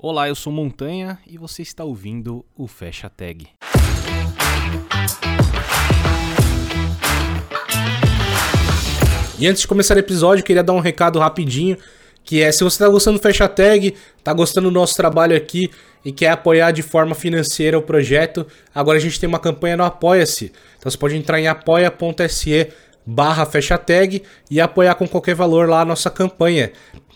[0.00, 3.48] Olá, eu sou Montanha e você está ouvindo o Fecha Tag.
[9.40, 11.76] E antes de começar o episódio, queria dar um recado rapidinho,
[12.22, 15.68] que é se você está gostando do Fecha Tag, está gostando do nosso trabalho aqui
[16.04, 19.82] e quer apoiar de forma financeira o projeto, agora a gente tem uma campanha no
[19.82, 20.52] Apoia-se.
[20.78, 22.68] Então você pode entrar em apoia.se
[23.04, 26.70] barra fecha tag e apoiar com qualquer valor lá a nossa campanha.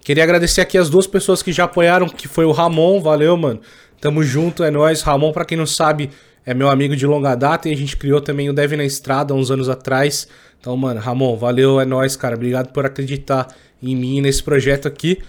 [0.04, 3.60] Queria agradecer aqui as duas pessoas que já apoiaram, que foi o Ramon, valeu, mano.
[4.00, 5.00] Tamo junto, é nóis.
[5.00, 6.10] Ramon, para quem não sabe,
[6.44, 9.32] é meu amigo de longa data e a gente criou também o Deve na Estrada
[9.32, 10.26] uns anos atrás.
[10.60, 12.34] Então, mano, Ramon, valeu, é nóis, cara.
[12.34, 13.46] Obrigado por acreditar
[13.80, 15.20] em mim nesse projeto aqui.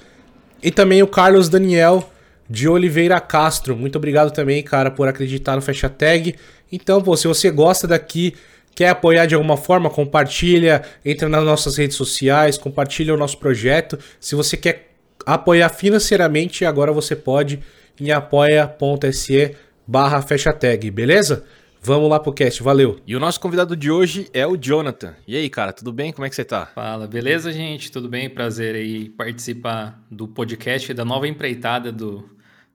[0.61, 2.09] E também o Carlos Daniel
[2.49, 3.75] de Oliveira Castro.
[3.75, 6.35] Muito obrigado também, cara, por acreditar no Fecha Tag.
[6.71, 8.33] Então, pô, se você gosta daqui,
[8.75, 9.89] Quer apoiar de alguma forma?
[9.89, 13.99] Compartilha, entra nas nossas redes sociais, compartilha o nosso projeto.
[14.19, 14.93] Se você quer
[15.25, 17.59] apoiar financeiramente, agora você pode
[17.99, 19.55] em apoia.se
[19.85, 21.45] barra fecha tag, beleza?
[21.85, 22.97] Vamos lá pro cast, valeu.
[23.05, 25.15] E o nosso convidado de hoje é o Jonathan.
[25.27, 26.13] E aí, cara, tudo bem?
[26.13, 26.67] Como é que você tá?
[26.67, 27.91] Fala, beleza, gente?
[27.91, 28.29] Tudo bem?
[28.29, 32.23] Prazer aí participar do podcast da nova empreitada do,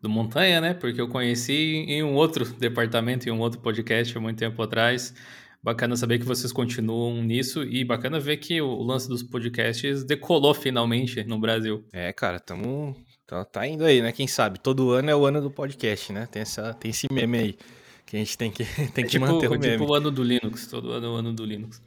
[0.02, 0.74] do Montanha, né?
[0.74, 5.14] Porque eu conheci em um outro departamento, em um outro podcast há muito tempo atrás.
[5.62, 10.54] Bacana saber que vocês continuam nisso e bacana ver que o lance dos podcasts decolou
[10.54, 11.84] finalmente no Brasil.
[11.92, 14.12] É, cara, tamo, tá, tá indo aí, né?
[14.12, 14.60] Quem sabe?
[14.60, 16.26] Todo ano é o ano do podcast, né?
[16.30, 17.58] Tem, essa, tem esse meme aí
[18.06, 19.78] que a gente tem que, tem que é tipo, manter o é meme.
[19.78, 21.82] tipo o ano do Linux, todo ano é o ano do Linux.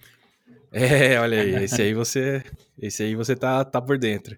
[0.71, 2.43] É, olha aí, esse aí você,
[2.77, 4.37] esse aí você tá, tá por dentro.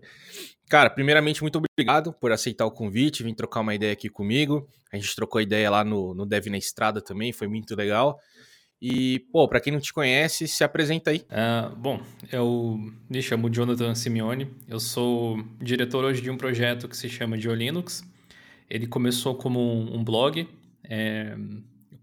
[0.69, 4.67] Cara, primeiramente, muito obrigado por aceitar o convite, vir trocar uma ideia aqui comigo.
[4.91, 8.19] A gente trocou ideia lá no, no Dev na Estrada também, foi muito legal.
[8.85, 11.19] E, pô, para quem não te conhece, se apresenta aí.
[11.19, 12.77] Uh, bom, eu
[13.09, 18.03] me chamo Jonathan Simeone, eu sou diretor hoje de um projeto que se chama Geolinux.
[18.69, 20.49] Ele começou como um, blog
[20.83, 21.33] é,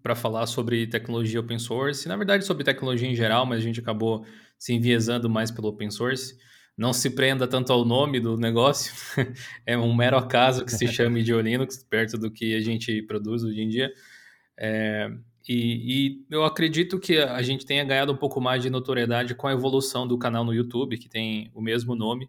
[0.02, 3.78] para falar sobre tecnologia open source, na verdade sobre tecnologia em geral, mas a gente
[3.78, 4.24] acabou
[4.58, 6.34] se enviesando mais pelo open source.
[6.78, 8.94] Não se prenda tanto ao nome do negócio,
[9.66, 13.60] é um mero acaso que se chame Geolinux, perto do que a gente produz hoje
[13.60, 13.92] em dia.
[14.58, 15.10] É,
[15.48, 19.46] e, e, eu acredito que a gente tenha ganhado um pouco mais de notoriedade com
[19.46, 22.28] a evolução do canal no YouTube, que tem o mesmo nome.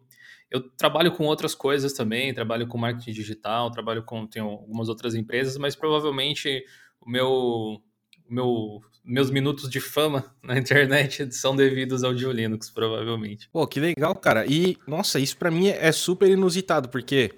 [0.50, 5.16] Eu trabalho com outras coisas também, trabalho com marketing digital, trabalho com tenho algumas outras
[5.16, 6.66] empresas, mas provavelmente
[7.00, 7.82] o meu,
[8.30, 13.50] meu meus minutos de fama na internet são devidos ao Linux, provavelmente.
[13.52, 14.46] Pô, que legal, cara.
[14.46, 17.32] E nossa, isso para mim é super inusitado, porque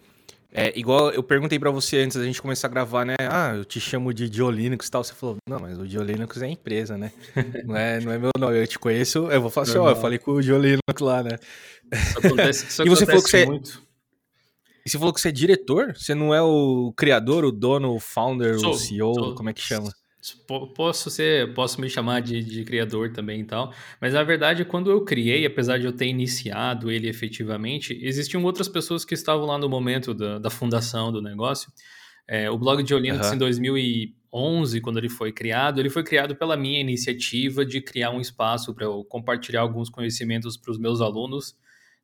[0.53, 3.15] é, igual eu perguntei para você antes da gente começar a gravar, né?
[3.19, 5.03] Ah, eu te chamo de Diolinux e tal.
[5.03, 7.11] Você falou, não, mas o Diolinux é empresa, né?
[7.65, 8.59] Não é, não é meu nome.
[8.59, 11.39] Eu te conheço, eu vou falar assim, ó, eu falei com o Diolinux lá, né?
[11.91, 13.81] Isso acontece, isso e você falou que você, muito.
[14.85, 15.95] E você falou que você é diretor?
[15.95, 19.13] Você não é o criador, o dono, o founder, sou, o CEO?
[19.13, 19.91] Sou, como é que chama?
[20.73, 24.89] Posso ser, posso me chamar de, de, criador também e tal, mas na verdade quando
[24.89, 29.57] eu criei, apesar de eu ter iniciado ele efetivamente, existiam outras pessoas que estavam lá
[29.57, 31.69] no momento da, da fundação do negócio.
[32.25, 33.33] É, o blog de Linux uhum.
[33.33, 38.21] em 2011, quando ele foi criado, ele foi criado pela minha iniciativa de criar um
[38.21, 41.53] espaço para eu compartilhar alguns conhecimentos para os meus alunos.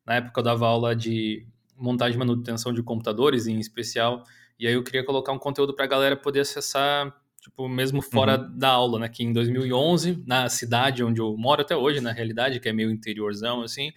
[0.04, 4.24] Na época eu dava aula de montagem e manutenção de computadores em especial,
[4.58, 8.38] e aí eu queria colocar um conteúdo para a galera poder acessar tipo, mesmo fora
[8.38, 8.58] uhum.
[8.58, 9.08] da aula, né?
[9.08, 12.90] Que em 2011, na cidade onde eu moro até hoje, na realidade, que é meio
[12.90, 13.92] interiorzão, assim,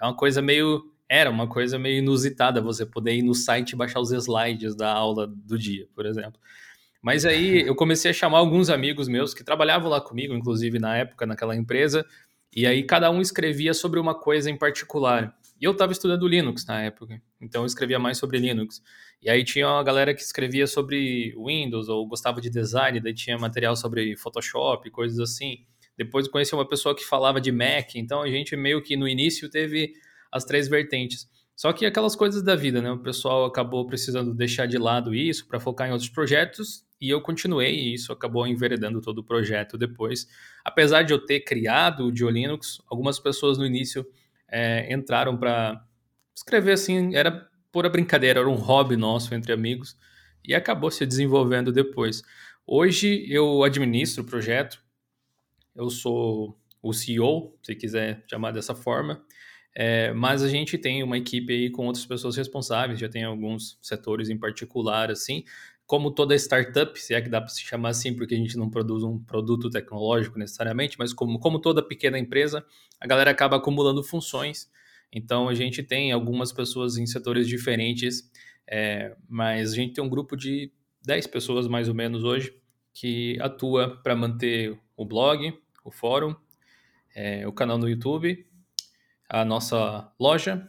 [0.00, 0.92] é uma coisa meio...
[1.08, 4.92] Era uma coisa meio inusitada você poder ir no site e baixar os slides da
[4.92, 6.40] aula do dia, por exemplo.
[7.00, 10.96] Mas aí eu comecei a chamar alguns amigos meus que trabalhavam lá comigo, inclusive na
[10.96, 12.04] época, naquela empresa,
[12.52, 15.32] e aí cada um escrevia sobre uma coisa em particular.
[15.60, 18.82] E eu estava estudando Linux na época, então eu escrevia mais sobre Linux.
[19.22, 23.38] E aí tinha uma galera que escrevia sobre Windows ou gostava de design, daí tinha
[23.38, 25.64] material sobre Photoshop, coisas assim.
[25.96, 29.48] Depois conheci uma pessoa que falava de Mac, então a gente meio que no início
[29.48, 29.94] teve
[30.30, 31.26] as três vertentes.
[31.56, 32.92] Só que aquelas coisas da vida, né?
[32.92, 37.20] O pessoal acabou precisando deixar de lado isso para focar em outros projetos e eu
[37.22, 40.26] continuei e isso acabou enveredando todo o projeto depois.
[40.62, 44.06] Apesar de eu ter criado o Diolinux, algumas pessoas no início
[44.48, 45.84] é, entraram para
[46.36, 49.96] escrever assim, era pura brincadeira, era um hobby nosso entre amigos
[50.44, 52.22] e acabou se desenvolvendo depois.
[52.66, 54.82] Hoje eu administro o projeto,
[55.74, 59.24] eu sou o CEO, se quiser chamar dessa forma,
[59.74, 63.78] é, mas a gente tem uma equipe aí com outras pessoas responsáveis, já tem alguns
[63.82, 65.44] setores em particular, assim,
[65.86, 68.68] como toda startup, se é que dá para se chamar assim, porque a gente não
[68.68, 72.64] produz um produto tecnológico necessariamente, mas como, como toda pequena empresa,
[73.00, 74.68] a galera acaba acumulando funções.
[75.12, 78.30] Então a gente tem algumas pessoas em setores diferentes
[78.68, 80.72] É, mas a gente tem um grupo de
[81.02, 82.52] 10 pessoas mais ou menos hoje
[82.92, 86.34] que atua para manter o blog, o fórum,
[87.14, 88.44] é, o canal no YouTube,
[89.28, 90.68] a nossa loja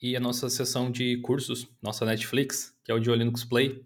[0.00, 3.82] e a nossa seção de cursos, nossa Netflix, que é o de Linux Play.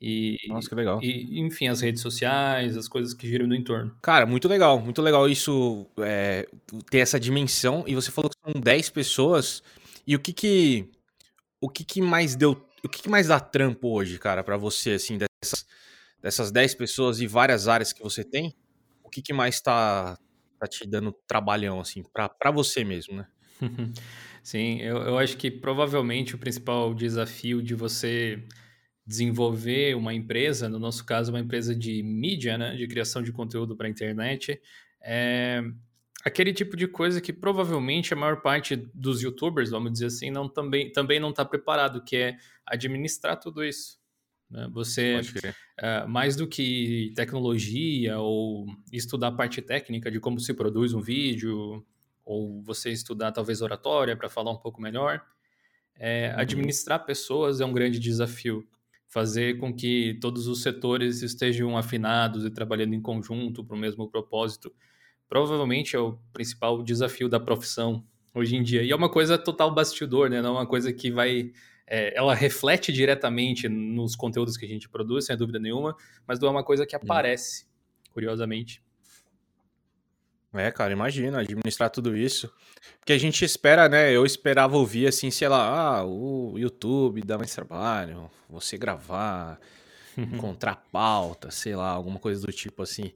[0.00, 1.00] E, Nossa, que legal.
[1.02, 3.96] E, enfim, as redes sociais, as coisas que giram no entorno.
[4.02, 6.46] Cara, muito legal, muito legal isso é,
[6.90, 7.84] ter essa dimensão.
[7.86, 9.62] E você falou que são 10 pessoas.
[10.06, 10.90] E o que que.
[11.60, 12.52] O que que mais deu.
[12.84, 15.66] O que, que mais dá trampo hoje, cara, para você, assim, dessas,
[16.22, 18.54] dessas 10 pessoas e várias áreas que você tem?
[19.02, 20.16] O que que mais tá,
[20.58, 23.26] tá te dando trabalhão, assim, para você mesmo, né?
[24.44, 28.46] Sim, eu, eu acho que provavelmente o principal desafio de você
[29.06, 33.76] desenvolver uma empresa, no nosso caso, uma empresa de mídia, né, de criação de conteúdo
[33.76, 34.60] para a internet,
[35.00, 35.62] é
[36.24, 40.48] aquele tipo de coisa que provavelmente a maior parte dos youtubers, vamos dizer assim, não,
[40.48, 42.36] também, também não está preparado, que é
[42.66, 44.00] administrar tudo isso.
[44.50, 44.68] Né?
[44.72, 50.92] Você, uh, mais do que tecnologia ou estudar a parte técnica de como se produz
[50.92, 51.86] um vídeo,
[52.24, 55.24] ou você estudar talvez oratória para falar um pouco melhor,
[55.94, 56.40] é, uhum.
[56.40, 58.66] administrar pessoas é um grande desafio
[59.16, 64.06] fazer com que todos os setores estejam afinados e trabalhando em conjunto para o mesmo
[64.10, 64.70] propósito,
[65.26, 68.04] provavelmente é o principal desafio da profissão
[68.34, 68.82] hoje em dia.
[68.82, 70.42] E é uma coisa total bastidor, né?
[70.42, 71.50] Não é uma coisa que vai.
[71.86, 75.96] É, ela reflete diretamente nos conteúdos que a gente produz, sem dúvida nenhuma,
[76.28, 77.66] mas não é uma coisa que aparece,
[78.12, 78.82] curiosamente.
[80.58, 82.52] É, cara, imagina administrar tudo isso.
[82.98, 84.12] Porque a gente espera, né?
[84.12, 89.60] Eu esperava ouvir assim, sei lá, ah, o YouTube dá mais trabalho, você gravar,
[90.16, 93.12] encontrar pauta, sei lá, alguma coisa do tipo assim.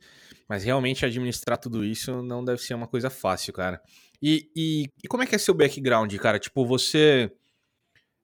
[0.49, 3.81] Mas realmente administrar tudo isso não deve ser uma coisa fácil, cara.
[4.23, 6.39] E, e, e como é que é seu background, cara?
[6.39, 7.31] Tipo, você.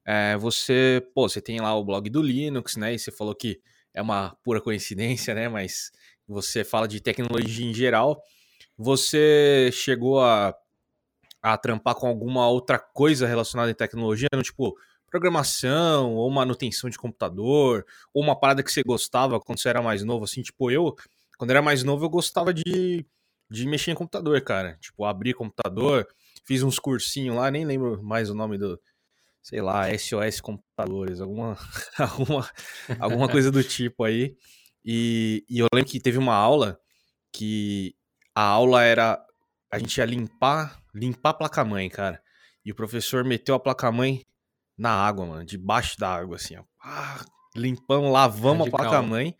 [0.05, 2.93] É, você, pô, você tem lá o blog do Linux, né?
[2.93, 3.59] E você falou que
[3.93, 5.49] é uma pura coincidência, né?
[5.49, 5.91] Mas
[6.27, 8.21] você fala de tecnologia em geral.
[8.77, 10.55] Você chegou a,
[11.41, 14.77] a trampar com alguma outra coisa relacionada em tecnologia, no tipo
[15.09, 20.03] programação, ou manutenção de computador, ou uma parada que você gostava quando você era mais
[20.03, 20.95] novo, assim, tipo, eu,
[21.37, 23.05] quando era mais novo, eu gostava de,
[23.49, 24.77] de mexer em computador, cara.
[24.81, 26.07] Tipo, abrir computador,
[26.45, 28.79] fiz uns cursinhos lá, nem lembro mais o nome do,
[29.41, 31.57] sei lá, SOS Computadores, alguma,
[31.97, 32.49] alguma,
[32.99, 34.35] alguma coisa do tipo aí.
[34.83, 36.79] E, e eu lembro que teve uma aula
[37.31, 37.95] que
[38.37, 39.19] a aula era.
[39.71, 42.21] A gente ia limpar, limpar a placa-mãe, cara.
[42.63, 44.23] E o professor meteu a placa-mãe
[44.77, 46.63] na água, mano, debaixo da água, assim, ó.
[46.79, 47.25] Ah,
[47.55, 48.79] limpamos, lavamos radical.
[48.79, 49.35] a placa-mãe.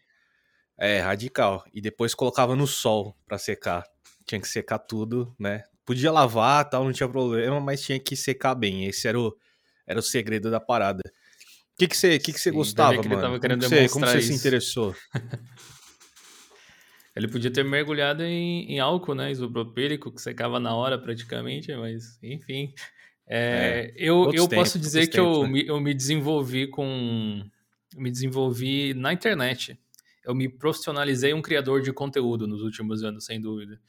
[0.80, 1.64] É, radical.
[1.72, 3.84] E depois colocava no sol para secar.
[4.26, 5.64] Tinha que secar tudo, né?
[5.86, 8.88] Podia lavar, tal, não tinha problema, mas tinha que secar bem.
[8.88, 9.32] Esse era o,
[9.86, 11.04] era o segredo da parada.
[11.06, 13.40] O que, que você, que que você gostava, que mano?
[13.40, 14.96] Como, você, como você se interessou?
[17.18, 19.32] Ele podia ter mergulhado em, em álcool, né?
[19.32, 22.74] Isopropílico, que secava na hora praticamente, mas enfim.
[23.28, 25.50] É, é, eu eu tempos, posso dizer que tempos, eu, né?
[25.50, 27.44] me, eu me desenvolvi com.
[27.96, 29.80] Me desenvolvi na internet.
[30.24, 33.80] Eu me profissionalizei um criador de conteúdo nos últimos anos, sem dúvida.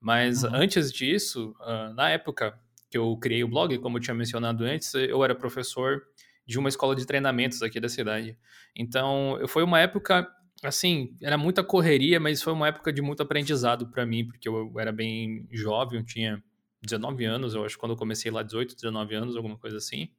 [0.00, 0.54] Mas uhum.
[0.54, 2.58] antes disso, uh, na época
[2.90, 6.02] que eu criei o blog, como eu tinha mencionado antes, eu era professor
[6.44, 8.36] de uma escola de treinamentos aqui da cidade.
[8.74, 10.28] Então, foi uma época
[10.62, 14.72] assim, era muita correria, mas foi uma época de muito aprendizado para mim, porque eu
[14.78, 16.42] era bem jovem, eu tinha
[16.82, 20.10] 19 anos, eu acho, quando eu comecei lá, 18, 19 anos, alguma coisa assim.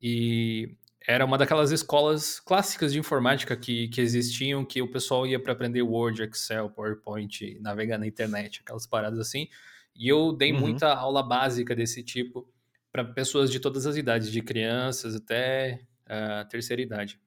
[0.00, 5.40] E era uma daquelas escolas clássicas de informática que, que existiam, que o pessoal ia
[5.40, 9.48] para aprender Word, Excel, PowerPoint, navegar na internet, aquelas paradas assim.
[9.96, 10.60] E eu dei uhum.
[10.60, 12.48] muita aula básica desse tipo
[12.92, 17.20] para pessoas de todas as idades, de crianças até a uh, terceira idade.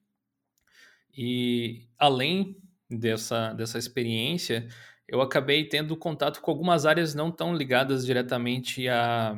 [1.16, 2.56] E além
[2.88, 4.68] dessa, dessa experiência,
[5.06, 9.36] eu acabei tendo contato com algumas áreas não tão ligadas diretamente à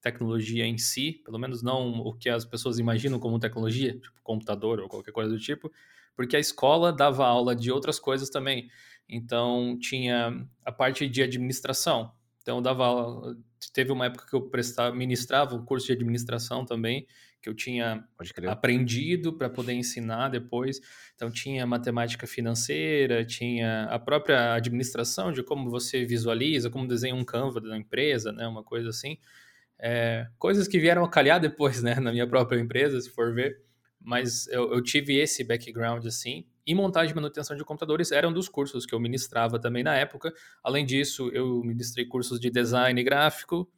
[0.00, 4.80] tecnologia em si, pelo menos não o que as pessoas imaginam como tecnologia, tipo computador
[4.80, 5.72] ou qualquer coisa do tipo,
[6.14, 8.70] porque a escola dava aula de outras coisas também.
[9.08, 12.12] Então tinha a parte de administração.
[12.42, 13.36] Então dava
[13.72, 17.06] teve uma época que eu prestava, ministrava um curso de administração também,
[17.40, 18.04] que eu tinha
[18.46, 20.80] aprendido para poder ensinar depois.
[21.14, 27.24] Então tinha matemática financeira, tinha a própria administração de como você visualiza, como desenha um
[27.24, 29.18] Canva da empresa, né, uma coisa assim.
[29.78, 33.62] É, coisas que vieram a calhar depois, né, na minha própria empresa, se for ver.
[34.00, 36.46] Mas eu, eu tive esse background assim.
[36.66, 39.96] E montagem e manutenção de computadores era um dos cursos que eu ministrava também na
[39.96, 40.32] época.
[40.62, 43.70] Além disso, eu ministrei cursos de design gráfico,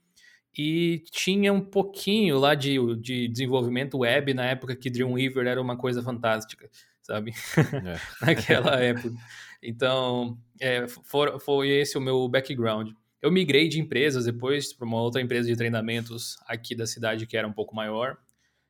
[0.56, 5.76] e tinha um pouquinho lá de, de desenvolvimento web na época que Dreamweaver era uma
[5.76, 6.68] coisa fantástica,
[7.02, 7.32] sabe?
[7.56, 8.00] É.
[8.26, 9.14] Naquela época.
[9.62, 12.90] Então, é, for, foi esse o meu background.
[13.22, 17.36] Eu migrei de empresas depois para uma outra empresa de treinamentos aqui da cidade que
[17.36, 18.16] era um pouco maior.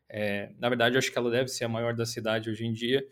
[0.09, 2.73] É, na verdade, eu acho que ela deve ser a maior da cidade hoje em
[2.73, 3.07] dia.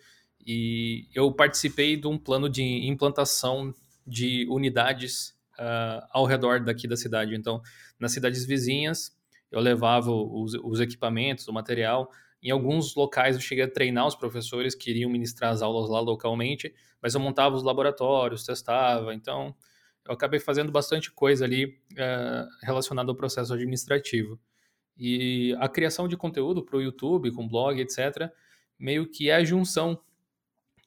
[0.44, 3.72] E eu participei de um plano de implantação
[4.06, 7.34] de unidades uh, ao redor daqui da cidade.
[7.34, 7.60] Então,
[7.98, 9.16] nas cidades vizinhas,
[9.50, 12.10] eu levava os, os, equipamentos, o material.
[12.42, 16.00] Em alguns locais eu cheguei a treinar os professores que iriam ministrar as aulas lá
[16.00, 19.14] localmente, mas eu montava os laboratórios, testava.
[19.14, 19.54] Então,
[20.06, 24.38] eu acabei fazendo bastante coisa ali uh, relacionada ao processo administrativo.
[24.96, 28.30] E a criação de conteúdo para o YouTube, com blog, etc.,
[28.78, 30.00] meio que é a junção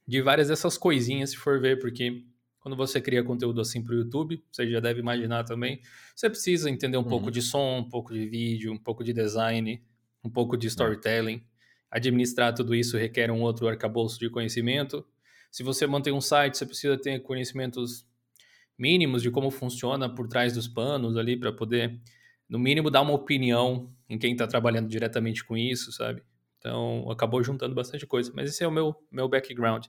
[0.08, 2.26] de várias dessas coisinhas, se for ver, porque
[2.62, 5.82] quando você cria conteúdo assim para o YouTube, você já deve imaginar também,
[6.16, 7.10] você precisa entender um uhum.
[7.10, 9.84] pouco de som, um pouco de vídeo, um pouco de design,
[10.24, 11.44] um pouco de storytelling.
[11.90, 15.04] Administrar tudo isso requer um outro arcabouço de conhecimento.
[15.52, 18.06] Se você mantém um site, você precisa ter conhecimentos
[18.78, 22.00] mínimos de como funciona por trás dos panos ali para poder,
[22.48, 26.22] no mínimo, dar uma opinião em quem está trabalhando diretamente com isso, sabe?
[26.62, 28.32] Então, acabou juntando bastante coisa.
[28.36, 29.88] Mas esse é o meu, meu background.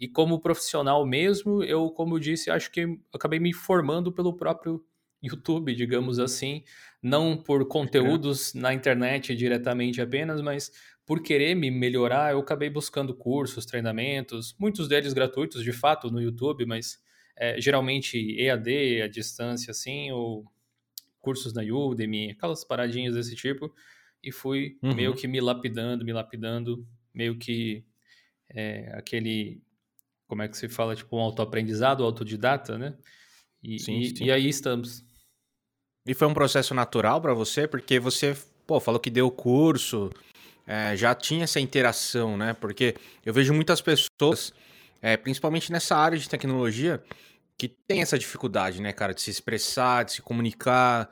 [0.00, 4.82] E como profissional mesmo, eu, como eu disse, acho que acabei me formando pelo próprio
[5.22, 6.64] YouTube, digamos assim.
[7.02, 10.72] Não por conteúdos na internet diretamente apenas, mas
[11.04, 16.22] por querer me melhorar, eu acabei buscando cursos, treinamentos, muitos deles gratuitos, de fato, no
[16.22, 16.98] YouTube, mas
[17.36, 20.46] é, geralmente EAD, à distância, assim, ou
[21.20, 23.70] cursos na Udemy, aquelas paradinhas desse tipo
[24.24, 24.94] e fui uhum.
[24.94, 27.84] meio que me lapidando, me lapidando, meio que
[28.50, 29.62] é, aquele,
[30.26, 32.96] como é que se fala, tipo um autoaprendizado, autodidata, né?
[33.62, 34.24] E, sim, e, sim.
[34.24, 35.04] e aí estamos.
[36.06, 40.10] E foi um processo natural para você, porque você, pô, falou que deu curso,
[40.66, 42.54] é, já tinha essa interação, né?
[42.54, 44.52] Porque eu vejo muitas pessoas,
[45.02, 47.02] é, principalmente nessa área de tecnologia,
[47.58, 51.08] que tem essa dificuldade, né, cara, de se expressar, de se comunicar,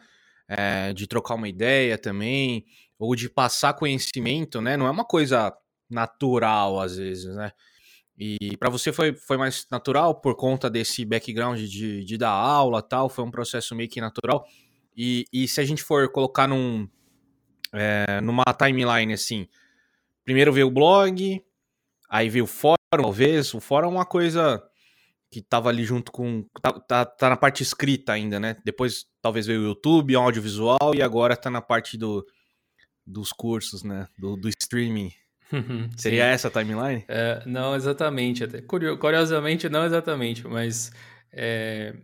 [0.49, 2.67] é, de trocar uma ideia também
[3.03, 4.77] ou de passar conhecimento, né?
[4.77, 5.53] Não é uma coisa
[5.91, 7.51] natural às vezes, né?
[8.17, 12.81] E para você foi, foi mais natural por conta desse background de, de dar aula
[12.81, 13.09] tal?
[13.09, 14.45] Foi um processo meio que natural?
[14.97, 16.89] E, e se a gente for colocar num,
[17.73, 19.49] é, numa timeline assim,
[20.25, 21.43] primeiro veio o blog,
[22.09, 23.53] aí veio o fórum, talvez.
[23.53, 24.63] O fórum é uma coisa
[25.29, 26.45] que tava ali junto com.
[26.61, 28.57] Tá, tá, tá, na parte escrita ainda, né?
[28.65, 32.25] Depois talvez veio o YouTube, audiovisual, e agora tá na parte do,
[33.07, 34.07] dos cursos, né?
[34.19, 35.13] Do, do streaming.
[35.97, 37.05] Seria essa a timeline?
[37.09, 38.45] É, não exatamente.
[38.45, 40.91] Até, curiosamente, não exatamente, mas
[41.33, 41.95] é,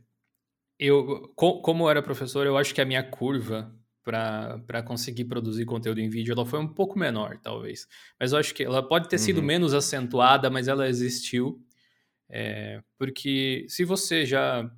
[0.78, 3.74] eu, como eu era professor, eu acho que a minha curva
[4.04, 7.86] para conseguir produzir conteúdo em vídeo ela foi um pouco menor, talvez.
[8.18, 9.44] Mas eu acho que ela pode ter sido uhum.
[9.44, 11.62] menos acentuada, mas ela existiu.
[12.30, 14.70] É, porque se você já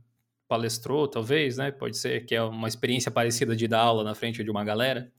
[0.48, 1.70] palestrou, talvez, né?
[1.70, 5.12] Pode ser que é uma experiência parecida de dar aula na frente de uma galera.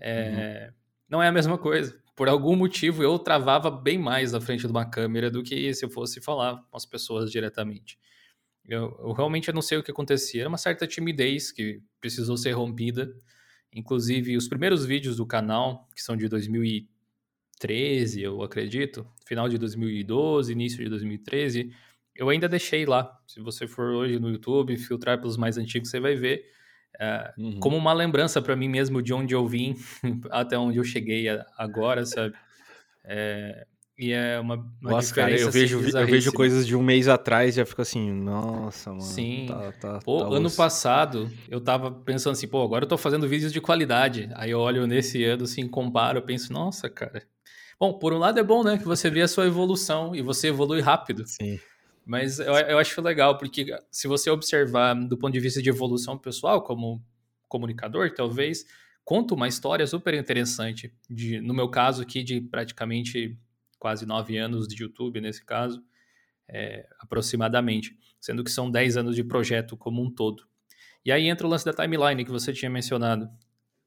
[0.00, 0.74] É, uhum.
[1.08, 1.98] Não é a mesma coisa.
[2.14, 5.84] Por algum motivo, eu travava bem mais na frente de uma câmera do que se
[5.84, 7.98] eu fosse falar com as pessoas diretamente.
[8.66, 10.42] Eu, eu realmente não sei o que acontecia.
[10.42, 13.14] Era uma certa timidez que precisou ser rompida.
[13.72, 20.52] Inclusive, os primeiros vídeos do canal, que são de 2013, eu acredito, final de 2012,
[20.52, 21.72] início de 2013,
[22.14, 23.16] eu ainda deixei lá.
[23.26, 26.44] Se você for hoje no YouTube, filtrar pelos mais antigos, você vai ver
[26.98, 27.60] é, uhum.
[27.60, 29.76] Como uma lembrança para mim mesmo de onde eu vim
[30.30, 31.26] até onde eu cheguei
[31.56, 32.34] agora, sabe?
[33.04, 37.08] É, e é uma, uma nossa, cara, eu vejo, eu vejo coisas de um mês
[37.08, 39.02] atrás e já fico assim, nossa, mano.
[39.02, 39.46] Sim.
[39.48, 43.28] Tá, tá, pô, tá ano passado eu tava pensando assim, pô, agora eu tô fazendo
[43.28, 44.30] vídeos de qualidade.
[44.34, 47.22] Aí eu olho nesse ano, assim, comparo, eu penso, nossa, cara.
[47.78, 50.48] Bom, por um lado é bom, né, que você vê a sua evolução e você
[50.48, 51.24] evolui rápido.
[51.26, 51.58] Sim.
[52.08, 56.16] Mas eu, eu acho legal, porque se você observar do ponto de vista de evolução
[56.16, 57.04] pessoal, como
[57.46, 58.64] comunicador, talvez,
[59.04, 60.90] conta uma história super interessante.
[61.08, 63.38] De, no meu caso aqui, de praticamente
[63.78, 65.84] quase nove anos de YouTube, nesse caso,
[66.48, 67.94] é, aproximadamente.
[68.18, 70.48] Sendo que são dez anos de projeto como um todo.
[71.04, 73.28] E aí entra o lance da timeline que você tinha mencionado.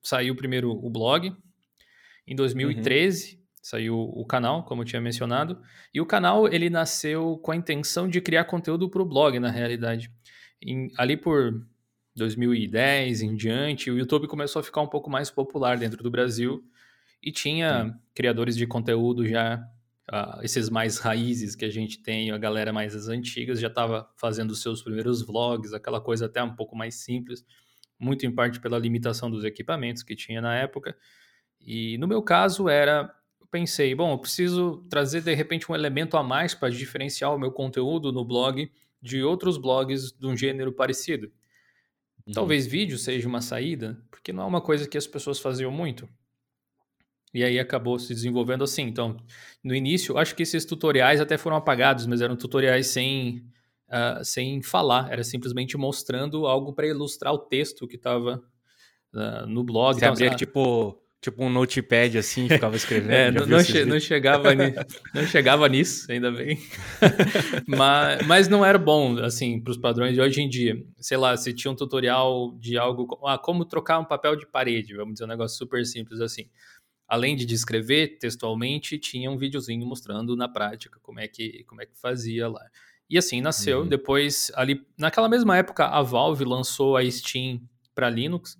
[0.03, 1.35] Saiu primeiro o blog,
[2.27, 5.61] em 2013, uhum saiu o canal, como eu tinha mencionado,
[5.93, 9.51] e o canal ele nasceu com a intenção de criar conteúdo para o blog, na
[9.51, 10.11] realidade.
[10.61, 11.65] Em, ali por
[12.15, 16.63] 2010 em diante, o YouTube começou a ficar um pouco mais popular dentro do Brasil
[17.21, 17.93] e tinha Sim.
[18.15, 19.63] criadores de conteúdo já,
[20.11, 24.09] uh, esses mais raízes que a gente tem, a galera mais das antigas já estava
[24.17, 27.45] fazendo seus primeiros vlogs, aquela coisa até um pouco mais simples,
[27.99, 30.97] muito em parte pela limitação dos equipamentos que tinha na época.
[31.59, 33.13] E no meu caso era,
[33.51, 37.51] pensei, bom, eu preciso trazer de repente um elemento a mais para diferenciar o meu
[37.51, 41.31] conteúdo no blog de outros blogs de um gênero parecido.
[42.25, 42.33] Uhum.
[42.33, 46.07] Talvez vídeo seja uma saída, porque não é uma coisa que as pessoas faziam muito.
[47.33, 48.83] E aí acabou se desenvolvendo assim.
[48.83, 49.17] Então,
[49.63, 53.45] no início, acho que esses tutoriais até foram apagados, mas eram tutoriais sem,
[53.87, 55.11] uh, sem falar.
[55.11, 58.43] Era simplesmente mostrando algo para ilustrar o texto que estava
[59.13, 59.93] uh, ah, no blog.
[59.93, 63.11] Você então, abria, tipo, tipo um notepad assim, ficava escrevendo.
[63.13, 66.59] é, não, não, che não, chegava não chegava nisso, ainda bem.
[67.67, 70.83] mas, mas não era bom, assim, para os padrões de hoje em dia.
[70.97, 74.95] Sei lá, se tinha um tutorial de algo, ah, como trocar um papel de parede,
[74.95, 76.49] vamos dizer um negócio super simples assim
[77.11, 81.85] além de descrever textualmente, tinha um videozinho mostrando na prática como é que, como é
[81.85, 82.65] que fazia lá.
[83.09, 83.81] E assim nasceu.
[83.81, 83.87] Uhum.
[83.89, 87.59] Depois, ali, naquela mesma época, a Valve lançou a Steam
[87.93, 88.57] para Linux.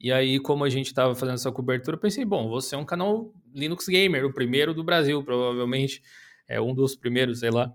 [0.00, 3.32] E aí, como a gente estava fazendo essa cobertura, pensei, bom, você é um canal
[3.52, 6.02] Linux Gamer, o primeiro do Brasil, provavelmente.
[6.46, 7.74] É um dos primeiros, sei lá.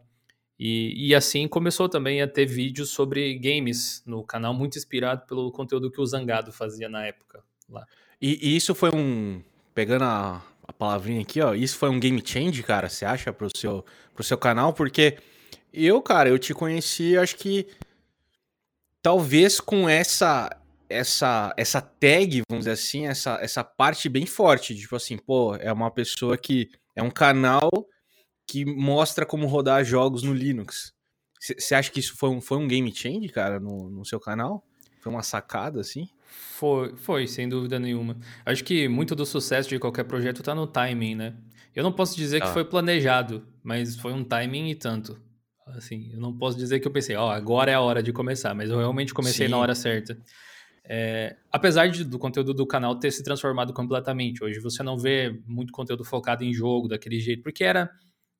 [0.57, 5.51] E, e assim começou também a ter vídeos sobre games no canal, muito inspirado pelo
[5.51, 7.85] conteúdo que o Zangado fazia na época lá.
[8.21, 9.41] E, e isso foi um,
[9.73, 13.49] pegando a, a palavrinha aqui, ó, isso foi um game change, cara, você acha, pro
[13.55, 14.73] seu, pro seu canal?
[14.73, 15.17] Porque
[15.73, 17.67] eu, cara, eu te conheci, acho que
[19.01, 20.49] talvez com essa
[20.93, 25.71] essa essa tag, vamos dizer assim, essa essa parte bem forte, tipo assim, pô, é
[25.71, 27.69] uma pessoa que é um canal
[28.47, 30.93] que mostra como rodar jogos no Linux.
[31.39, 34.63] Você acha que isso foi um, foi um game change, cara, no, no seu canal?
[35.01, 36.07] Foi uma sacada, assim?
[36.29, 38.17] Foi, foi, sem dúvida nenhuma.
[38.45, 41.35] Acho que muito do sucesso de qualquer projeto está no timing, né?
[41.75, 42.45] Eu não posso dizer ah.
[42.45, 45.19] que foi planejado, mas foi um timing e tanto.
[45.67, 48.13] Assim, eu não posso dizer que eu pensei, ó, oh, agora é a hora de
[48.13, 49.51] começar, mas eu realmente comecei Sim.
[49.51, 50.17] na hora certa.
[50.85, 55.41] É, apesar de, do conteúdo do canal ter se transformado completamente, hoje você não vê
[55.45, 57.89] muito conteúdo focado em jogo daquele jeito, porque era,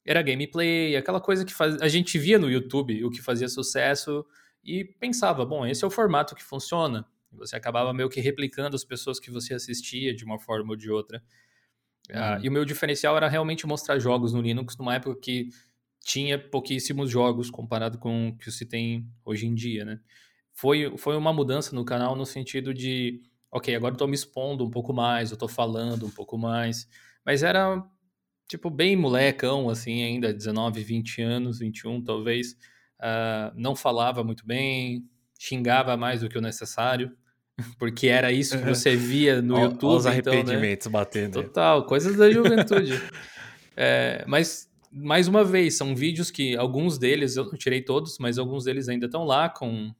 [0.05, 4.25] era gameplay, aquela coisa que faz, a gente via no YouTube o que fazia sucesso
[4.63, 7.05] e pensava, bom, esse é o formato que funciona.
[7.31, 10.91] Você acabava meio que replicando as pessoas que você assistia de uma forma ou de
[10.91, 11.23] outra.
[12.09, 15.49] Uh, e o meu diferencial era realmente mostrar jogos no Linux numa época que
[16.01, 19.99] tinha pouquíssimos jogos comparado com o que se tem hoje em dia, né?
[20.53, 24.63] Foi, foi uma mudança no canal no sentido de, ok, agora eu tô me expondo
[24.63, 26.87] um pouco mais, eu tô falando um pouco mais,
[27.25, 27.83] mas era,
[28.47, 32.53] tipo, bem molecão, assim, ainda, 19, 20 anos, 21 talvez,
[33.01, 37.11] uh, não falava muito bem, xingava mais do que o necessário,
[37.79, 39.95] porque era isso que você via no YouTube.
[39.95, 40.93] Os então, arrependimentos né?
[40.93, 41.43] batendo.
[41.43, 43.01] Total, coisas da juventude.
[43.75, 48.37] é, mas, mais uma vez, são vídeos que alguns deles, eu não tirei todos, mas
[48.37, 49.91] alguns deles ainda estão lá com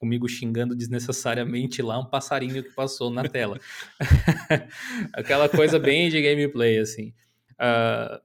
[0.00, 3.60] comigo xingando desnecessariamente lá um passarinho que passou na tela.
[5.12, 7.12] Aquela coisa bem de gameplay, assim.
[7.52, 8.18] Uh,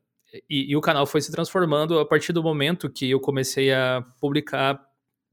[0.50, 4.02] e, e, o canal foi se transformando a partir do momento que eu comecei a
[4.22, 4.82] publicar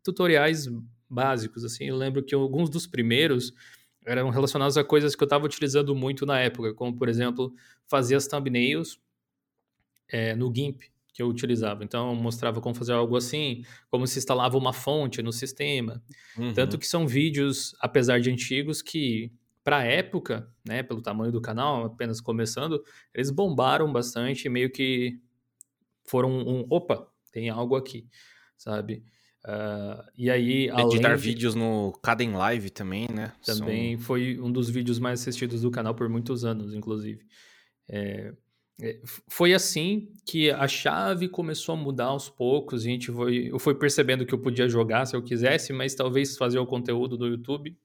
[0.02, 0.68] tutoriais
[1.09, 1.85] básicos, assim.
[1.85, 3.55] Eu lembro que alguns dos primeiros
[4.05, 7.55] eram relacionados a coisas que eu estava utilizando muito na época, como, por exemplo,
[7.87, 8.98] fazer as thumbnails
[10.09, 11.85] é, no GIMP que eu utilizava.
[11.85, 16.03] Então, eu mostrava como fazer algo assim, como se instalava uma fonte no sistema.
[16.37, 16.53] Uhum.
[16.55, 21.40] Tanto que são vídeos, apesar de antigos, que para a época, né, pelo tamanho do
[21.40, 22.83] canal, apenas começando,
[23.14, 25.20] eles bombaram bastante, meio que
[26.05, 28.09] foram um, opa, tem algo aqui,
[28.57, 29.05] sabe?
[29.44, 31.22] Uh, e aí, Editar de...
[31.22, 33.33] vídeos no Caden Live também, né?
[33.44, 34.07] Também São...
[34.07, 37.25] foi um dos vídeos mais assistidos do canal por muitos anos, inclusive.
[37.88, 38.33] É, é,
[39.29, 42.83] foi assim que a chave começou a mudar aos poucos.
[42.83, 46.37] A gente foi, eu fui percebendo que eu podia jogar se eu quisesse, mas talvez
[46.37, 47.77] fazer o conteúdo do YouTube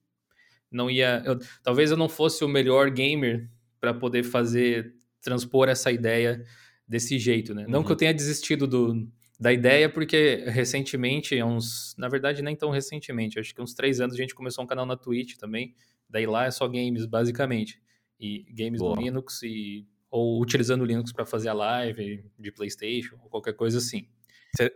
[0.70, 1.22] não ia.
[1.24, 3.48] Eu, talvez eu não fosse o melhor gamer
[3.80, 6.44] para poder fazer transpor essa ideia
[6.86, 7.64] desse jeito, né?
[7.64, 7.70] Uhum.
[7.70, 7.98] Não que eu uhum.
[7.98, 9.08] tenha desistido do,
[9.38, 11.94] da ideia, porque recentemente, uns.
[11.98, 14.86] Na verdade, nem tão recentemente, acho que uns três anos a gente começou um canal
[14.86, 15.74] na Twitch também.
[16.08, 17.80] Daí lá é só games, basicamente.
[18.18, 18.96] E games Boa.
[18.96, 19.86] no Linux e.
[20.10, 24.08] Ou utilizando o Linux para fazer a live de PlayStation ou qualquer coisa assim.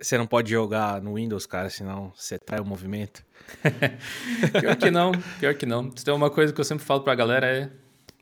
[0.00, 3.24] Você não pode jogar no Windows, cara, senão você trai o movimento.
[4.60, 5.90] pior que não, pior que não.
[5.96, 7.70] Se tem uma coisa que eu sempre falo pra galera é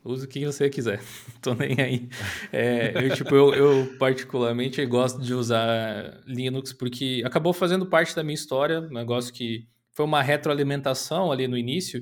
[0.03, 0.99] Use o que você quiser,
[1.41, 2.09] tô nem aí.
[2.51, 8.23] É, eu, tipo, eu, eu, particularmente gosto de usar Linux porque acabou fazendo parte da
[8.23, 12.01] minha história, um negócio que foi uma retroalimentação ali no início,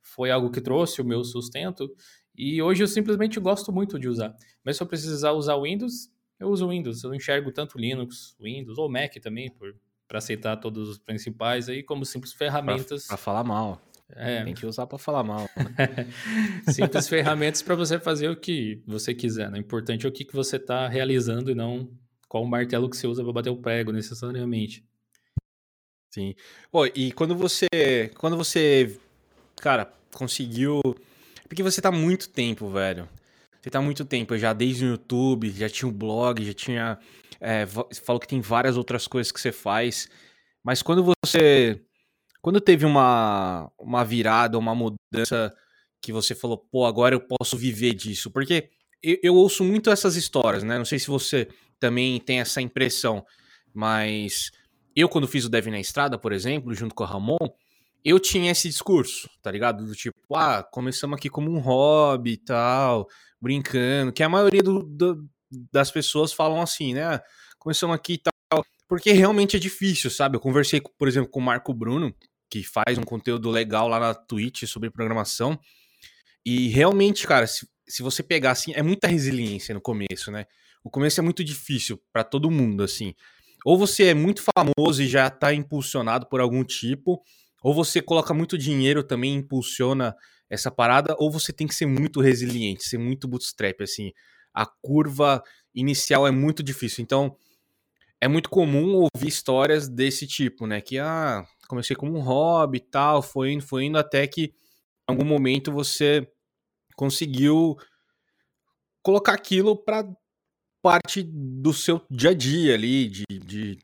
[0.00, 1.90] foi algo que trouxe o meu sustento,
[2.36, 4.34] e hoje eu simplesmente gosto muito de usar.
[4.64, 8.78] Mas se eu precisar usar Windows, eu uso Windows, eu não enxergo tanto Linux, Windows
[8.78, 9.52] ou Mac também,
[10.08, 13.06] para aceitar todos os principais aí como simples ferramentas.
[13.06, 13.80] Para falar mal.
[14.12, 14.42] É.
[14.42, 15.48] Tem que usar para falar mal.
[15.56, 16.08] Né?
[16.72, 19.50] Simples ferramentas para você fazer o que você quiser.
[19.50, 19.58] Né?
[19.58, 21.88] O importante é o que, que você está realizando e não
[22.28, 24.84] qual o martelo que você usa para bater o prego, necessariamente.
[26.12, 26.34] Sim.
[26.72, 27.66] Oh, e quando você.
[28.16, 28.98] Quando você.
[29.56, 30.80] Cara, conseguiu.
[31.50, 33.08] Porque você tá muito tempo, velho.
[33.60, 36.98] Você tá muito tempo já desde o YouTube, já tinha o blog, já tinha.
[37.40, 40.08] É, falou que tem várias outras coisas que você faz.
[40.62, 41.82] Mas quando você
[42.40, 45.52] quando teve uma, uma virada, uma mudança
[46.00, 48.30] que você falou, pô, agora eu posso viver disso?
[48.30, 48.70] Porque
[49.02, 50.78] eu, eu ouço muito essas histórias, né?
[50.78, 51.48] Não sei se você
[51.80, 53.24] também tem essa impressão,
[53.74, 54.52] mas
[54.94, 57.36] eu, quando fiz o Dev na Estrada, por exemplo, junto com o Ramon,
[58.04, 59.84] eu tinha esse discurso, tá ligado?
[59.84, 63.08] Do tipo, ah, começamos aqui como um hobby e tal,
[63.40, 65.28] brincando, que a maioria do, do,
[65.72, 67.04] das pessoas falam assim, né?
[67.04, 67.22] Ah,
[67.58, 70.36] começamos aqui e tal, porque realmente é difícil, sabe?
[70.36, 72.14] Eu conversei, por exemplo, com o Marco Bruno,
[72.50, 75.58] que faz um conteúdo legal lá na Twitch sobre programação.
[76.44, 80.46] E realmente, cara, se, se você pegar assim, é muita resiliência no começo, né?
[80.82, 83.14] O começo é muito difícil para todo mundo, assim.
[83.64, 87.22] Ou você é muito famoso e já tá impulsionado por algum tipo,
[87.62, 90.14] ou você coloca muito dinheiro também impulsiona
[90.48, 94.12] essa parada, ou você tem que ser muito resiliente, ser muito bootstrap, assim.
[94.52, 95.42] A curva
[95.74, 97.02] inicial é muito difícil.
[97.02, 97.36] Então,
[98.20, 100.80] é muito comum ouvir histórias desse tipo, né?
[100.80, 104.52] Que, ah, comecei como um hobby e tal, foi indo, foi indo até que
[105.08, 106.28] em algum momento você
[106.96, 107.76] conseguiu
[109.02, 110.04] colocar aquilo para
[110.82, 113.78] parte do seu dia a dia ali, de, de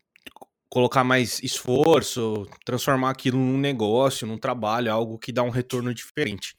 [0.69, 6.55] colocar mais esforço, transformar aquilo num negócio, num trabalho, algo que dá um retorno diferente.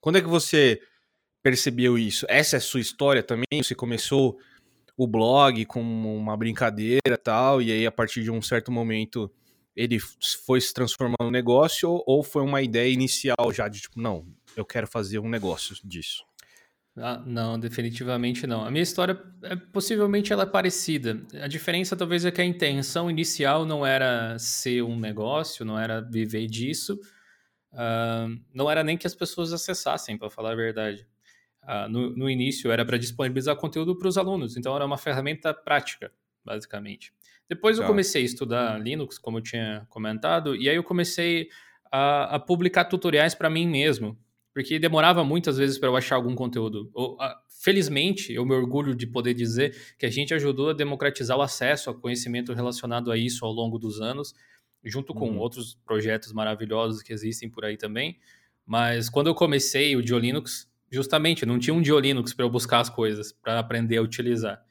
[0.00, 0.80] Quando é que você
[1.42, 2.26] percebeu isso?
[2.28, 3.62] Essa é a sua história também?
[3.62, 4.38] Você começou
[4.96, 9.30] o blog com uma brincadeira tal, e aí a partir de um certo momento
[9.74, 9.98] ele
[10.46, 14.24] foi se transformando no negócio ou foi uma ideia inicial já de tipo, não,
[14.56, 16.24] eu quero fazer um negócio disso?
[16.96, 18.64] Ah, não, definitivamente não.
[18.64, 21.20] A minha história, é, possivelmente ela é parecida.
[21.42, 26.00] A diferença talvez é que a intenção inicial não era ser um negócio, não era
[26.00, 26.94] viver disso,
[27.72, 31.04] uh, não era nem que as pessoas acessassem, para falar a verdade.
[31.64, 35.52] Uh, no, no início era para disponibilizar conteúdo para os alunos, então era uma ferramenta
[35.52, 36.12] prática,
[36.44, 37.12] basicamente.
[37.48, 41.48] Depois eu comecei a estudar Linux, como eu tinha comentado, e aí eu comecei
[41.90, 44.16] a, a publicar tutoriais para mim mesmo,
[44.54, 46.88] porque demorava muitas vezes para eu achar algum conteúdo.
[47.60, 51.90] felizmente, eu me orgulho de poder dizer que a gente ajudou a democratizar o acesso
[51.90, 54.32] a conhecimento relacionado a isso ao longo dos anos,
[54.84, 55.38] junto com uhum.
[55.38, 58.16] outros projetos maravilhosos que existem por aí também.
[58.64, 62.88] Mas quando eu comecei o Diolinux, justamente não tinha um Diolinux para eu buscar as
[62.88, 64.64] coisas, para aprender a utilizar.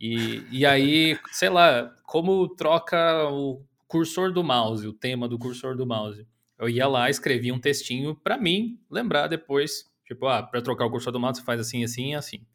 [0.00, 5.76] E, e aí, sei lá, como troca o cursor do mouse, o tema do cursor
[5.76, 6.26] do mouse.
[6.58, 10.90] Eu ia lá, escrevia um textinho para mim lembrar depois, tipo, ah, para trocar o
[10.90, 12.46] cursor do mouse você faz assim, assim e assim.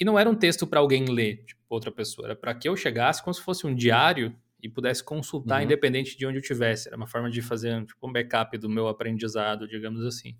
[0.00, 2.76] E não era um texto para alguém ler, tipo, outra pessoa, era para que eu
[2.76, 5.64] chegasse como se fosse um diário e pudesse consultar uhum.
[5.64, 6.88] independente de onde eu estivesse.
[6.88, 10.36] Era uma forma de fazer tipo, um backup do meu aprendizado, digamos assim.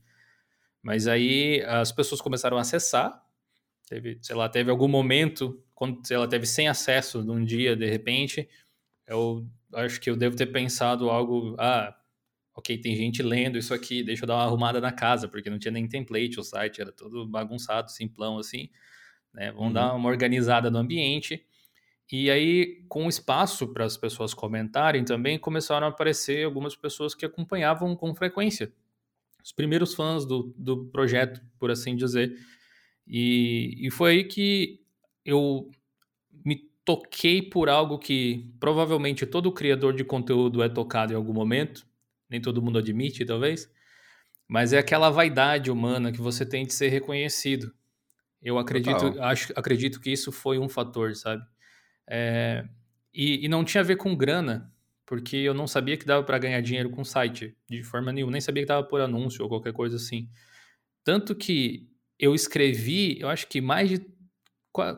[0.83, 3.23] Mas aí as pessoas começaram a acessar
[3.89, 8.47] Teve, sei lá, teve algum momento, quando ela teve sem acesso num dia, de repente,
[9.07, 11.98] eu acho que eu devo ter pensado algo, ah,
[12.59, 15.61] ok, tem gente lendo isso aqui, deixa eu dar uma arrumada na casa, porque não
[15.61, 18.69] tinha nem template o site, era todo bagunçado, simplão assim,
[19.33, 19.53] né?
[19.53, 19.73] Vamos uhum.
[19.75, 21.47] dar uma organizada no ambiente.
[22.11, 27.25] E aí, com espaço para as pessoas comentarem também, começaram a aparecer algumas pessoas que
[27.25, 28.73] acompanhavam com frequência.
[29.45, 32.37] Os primeiros fãs do, do projeto, por assim dizer.
[33.07, 34.81] E, e foi aí que
[35.25, 35.71] eu
[36.45, 41.88] me toquei por algo que provavelmente todo criador de conteúdo é tocado em algum momento,
[42.29, 43.71] nem todo mundo admite, talvez,
[44.47, 47.73] mas é aquela vaidade humana que você tem de ser reconhecido.
[48.43, 51.43] Eu acredito, acho, acredito que isso foi um fator, sabe?
[52.09, 52.65] É,
[53.13, 54.73] e, e, não tinha a ver com grana,
[55.05, 58.41] porque eu não sabia que dava para ganhar dinheiro com site de forma nenhuma, nem
[58.41, 60.31] sabia que dava por anúncio ou qualquer coisa assim.
[61.05, 61.89] Tanto que
[62.19, 64.07] eu escrevi, eu acho que mais de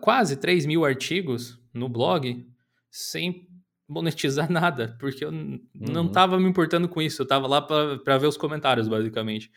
[0.00, 2.46] quase 3 mil artigos no blog
[2.90, 3.48] sem
[3.90, 5.61] monetizar nada, porque eu uhum.
[5.74, 9.50] não estava me importando com isso, eu estava lá para ver os comentários, basicamente.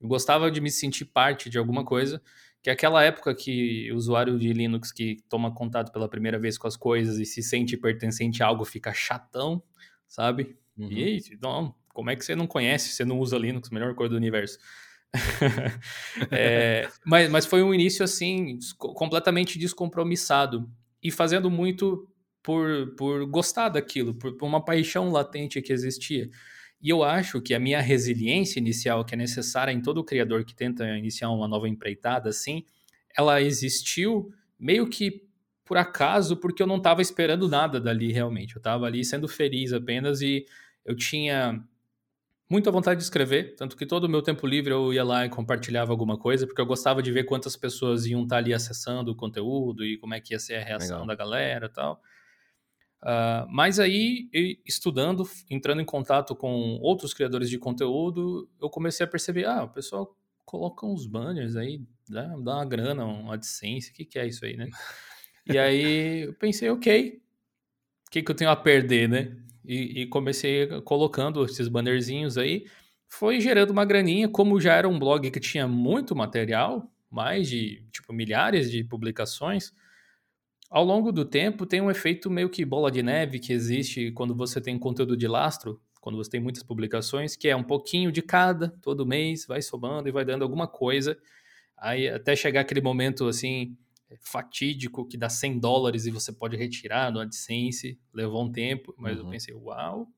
[0.00, 2.22] Eu gostava de me sentir parte de alguma coisa,
[2.62, 6.56] que é aquela época que o usuário de Linux que toma contato pela primeira vez
[6.56, 9.62] com as coisas e se sente pertencente a algo fica chatão,
[10.06, 10.56] sabe?
[10.78, 10.90] Uhum.
[10.90, 14.10] E aí, não, como é que você não conhece, você não usa Linux, melhor coisa
[14.10, 14.58] do universo?
[16.30, 20.70] é, mas, mas foi um início assim, completamente descompromissado
[21.02, 22.08] e fazendo muito
[22.42, 26.28] por, por gostar daquilo, por, por uma paixão latente que existia.
[26.82, 30.54] E eu acho que a minha resiliência inicial, que é necessária em todo criador que
[30.54, 32.64] tenta iniciar uma nova empreitada, assim,
[33.16, 35.28] ela existiu meio que
[35.64, 38.56] por acaso, porque eu não estava esperando nada dali realmente.
[38.56, 40.44] Eu estava ali sendo feliz apenas e
[40.84, 41.62] eu tinha
[42.50, 45.28] muita vontade de escrever, tanto que todo o meu tempo livre eu ia lá e
[45.28, 49.12] compartilhava alguma coisa, porque eu gostava de ver quantas pessoas iam estar tá ali acessando
[49.12, 51.06] o conteúdo e como é que ia ser a reação Legal.
[51.06, 52.02] da galera e tal.
[53.02, 54.28] Uh, mas aí,
[54.66, 59.70] estudando, entrando em contato com outros criadores de conteúdo, eu comecei a perceber, ah, o
[59.70, 64.26] pessoal coloca uns banners aí, dá, dá uma grana, um AdSense, o que, que é
[64.26, 64.68] isso aí, né?
[65.46, 67.22] E aí eu pensei, ok,
[68.06, 69.36] o que, que eu tenho a perder, né?
[69.64, 72.66] E, e, comecei colocando esses bannerzinhos aí,
[73.08, 77.84] foi gerando uma graninha, como já era um blog que tinha muito material, mais de,
[77.92, 79.72] tipo, milhares de publicações,
[80.70, 84.36] ao longo do tempo, tem um efeito meio que bola de neve que existe quando
[84.36, 88.22] você tem conteúdo de lastro, quando você tem muitas publicações, que é um pouquinho de
[88.22, 91.18] cada, todo mês, vai somando e vai dando alguma coisa.
[91.76, 93.76] Aí até chegar aquele momento assim
[94.20, 97.98] fatídico que dá 100 dólares e você pode retirar no AdSense.
[98.14, 99.24] Levou um tempo, mas uhum.
[99.24, 100.08] eu pensei, uau,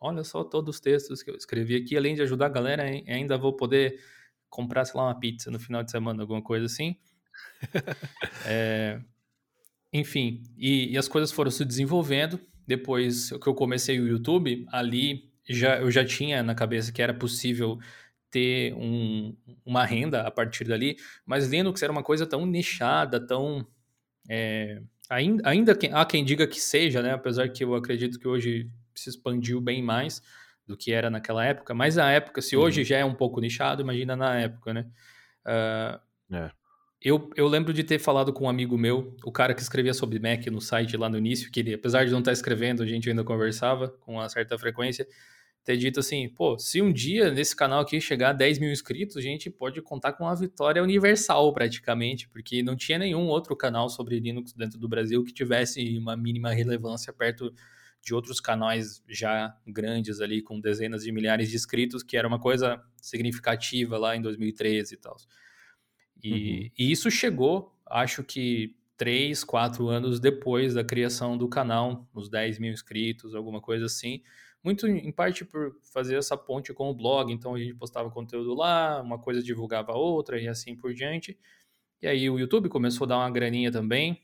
[0.00, 3.36] olha só todos os textos que eu escrevi aqui, além de ajudar a galera, ainda
[3.36, 4.00] vou poder
[4.48, 6.96] comprar, sei lá, uma pizza no final de semana, alguma coisa assim.
[8.46, 9.00] é,
[9.92, 12.40] enfim, e, e, as coisas foram se desenvolvendo.
[12.66, 17.14] Depois que eu comecei o YouTube, ali já, eu já tinha na cabeça que era
[17.14, 17.78] possível
[18.30, 23.66] ter um, uma renda a partir dali, mas Linux era uma coisa tão nichada, tão.
[24.28, 27.12] É, ainda, ainda quem, há quem diga que seja, né?
[27.12, 30.20] Apesar que eu acredito que hoje se expandiu bem mais
[30.66, 32.86] do que era naquela época, mas na época, se hoje uhum.
[32.86, 34.86] já é um pouco nichado, imagina na época, né?
[35.46, 36.50] Uh, é.
[37.00, 40.18] Eu, eu lembro de ter falado com um amigo meu, o cara que escrevia sobre
[40.18, 43.08] Mac no site lá no início, que ele, apesar de não estar escrevendo, a gente
[43.08, 45.06] ainda conversava com uma certa frequência,
[45.62, 49.16] ter dito assim, pô, se um dia nesse canal aqui chegar a 10 mil inscritos,
[49.16, 53.88] a gente pode contar com uma vitória universal praticamente, porque não tinha nenhum outro canal
[53.88, 57.52] sobre Linux dentro do Brasil que tivesse uma mínima relevância perto
[58.00, 62.38] de outros canais já grandes ali, com dezenas de milhares de inscritos, que era uma
[62.38, 65.16] coisa significativa lá em 2013 e tal.
[66.26, 66.70] E, uhum.
[66.78, 72.58] e isso chegou, acho que três, quatro anos depois da criação do canal, uns 10
[72.58, 74.22] mil inscritos, alguma coisa assim.
[74.64, 78.54] Muito em parte por fazer essa ponte com o blog, então a gente postava conteúdo
[78.54, 81.38] lá, uma coisa divulgava a outra e assim por diante.
[82.02, 84.20] E aí o YouTube começou a dar uma graninha também,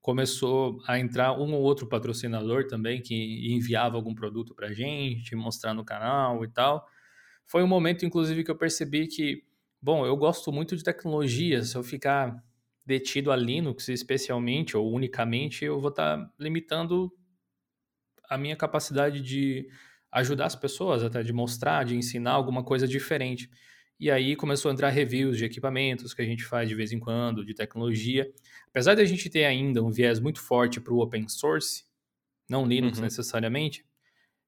[0.00, 5.74] começou a entrar um ou outro patrocinador também que enviava algum produto para gente, mostrar
[5.74, 6.86] no canal e tal.
[7.46, 9.47] Foi um momento, inclusive, que eu percebi que
[9.80, 11.62] Bom, eu gosto muito de tecnologia.
[11.62, 12.42] Se eu ficar
[12.84, 17.12] detido a Linux, especialmente ou unicamente, eu vou estar tá limitando
[18.28, 19.68] a minha capacidade de
[20.10, 23.50] ajudar as pessoas, até de mostrar, de ensinar alguma coisa diferente.
[24.00, 26.98] E aí começou a entrar reviews de equipamentos que a gente faz de vez em
[26.98, 28.30] quando, de tecnologia.
[28.68, 31.84] Apesar de a gente ter ainda um viés muito forte para o open source,
[32.48, 33.04] não Linux uhum.
[33.04, 33.84] necessariamente,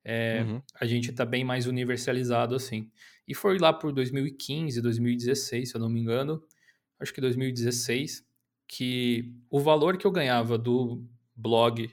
[0.04, 0.62] é, uhum.
[0.80, 2.90] a gente está bem mais universalizado assim.
[3.26, 6.42] E foi lá por 2015, 2016, se eu não me engano,
[6.98, 8.24] acho que 2016,
[8.66, 11.90] que o valor que eu ganhava do blog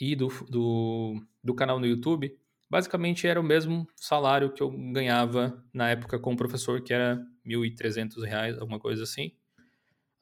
[0.00, 2.36] e do, do, do canal no YouTube
[2.72, 7.16] basicamente era o mesmo salário que eu ganhava na época com o professor, que era
[7.44, 9.32] R$ 1.300, alguma coisa assim.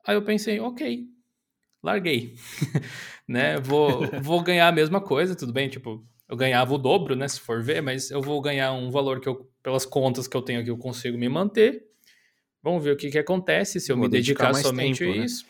[0.04, 1.06] Aí eu pensei, ok,
[1.80, 2.34] larguei,
[3.28, 3.60] né?
[3.60, 7.40] Vou, vou ganhar a mesma coisa, tudo bem, tipo, eu ganhava o dobro, né, se
[7.40, 10.60] for ver, mas eu vou ganhar um valor que eu, pelas contas que eu tenho
[10.60, 11.84] aqui, eu consigo me manter.
[12.62, 15.16] Vamos ver o que, que acontece se eu vou me dedicar, dedicar somente tempo, a
[15.16, 15.24] né?
[15.24, 15.46] isso.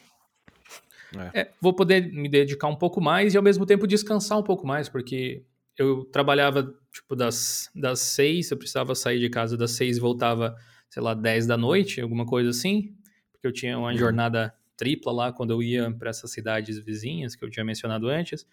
[1.15, 1.31] Né?
[1.35, 1.41] É.
[1.41, 4.67] É, vou poder me dedicar um pouco mais e ao mesmo tempo descansar um pouco
[4.67, 5.45] mais, porque
[5.77, 10.57] eu trabalhava tipo das, das seis, eu precisava sair de casa das seis e voltava,
[10.89, 12.95] sei lá, dez da noite, alguma coisa assim,
[13.33, 13.99] porque eu tinha uma uhum.
[13.99, 18.47] jornada tripla lá quando eu ia para essas cidades vizinhas que eu tinha mencionado antes.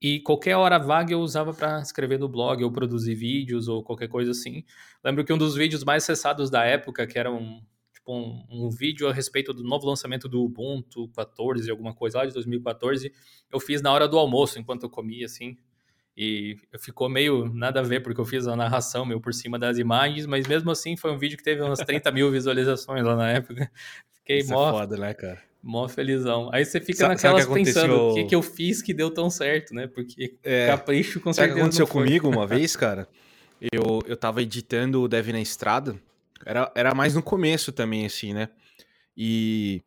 [0.00, 4.08] E qualquer hora vaga eu usava para escrever no blog ou produzir vídeos ou qualquer
[4.08, 4.62] coisa assim.
[5.02, 8.70] Lembro que um dos vídeos mais acessados da época, que era um, tipo um, um,
[8.70, 13.10] vídeo a respeito do novo lançamento do Ubuntu 14, alguma coisa lá de 2014,
[13.50, 15.56] eu fiz na hora do almoço, enquanto eu comia, assim.
[16.16, 19.76] E ficou meio nada a ver, porque eu fiz a narração meio por cima das
[19.76, 23.30] imagens, mas mesmo assim foi um vídeo que teve umas 30 mil visualizações lá na
[23.30, 23.70] época.
[24.12, 25.45] Fiquei Isso é mó, é foda, né, cara?
[25.66, 26.48] Mó felizão.
[26.52, 29.74] Aí você fica naquelas que pensando, o que, que eu fiz que deu tão certo,
[29.74, 29.88] né?
[29.88, 31.34] Porque é, capricho com certeza.
[31.34, 33.08] Sabe o que aconteceu comigo uma vez, cara?
[33.60, 36.00] Eu, eu tava editando o Dev na Estrada.
[36.44, 38.48] Era, era mais no começo também, assim, né?
[39.16, 39.82] E.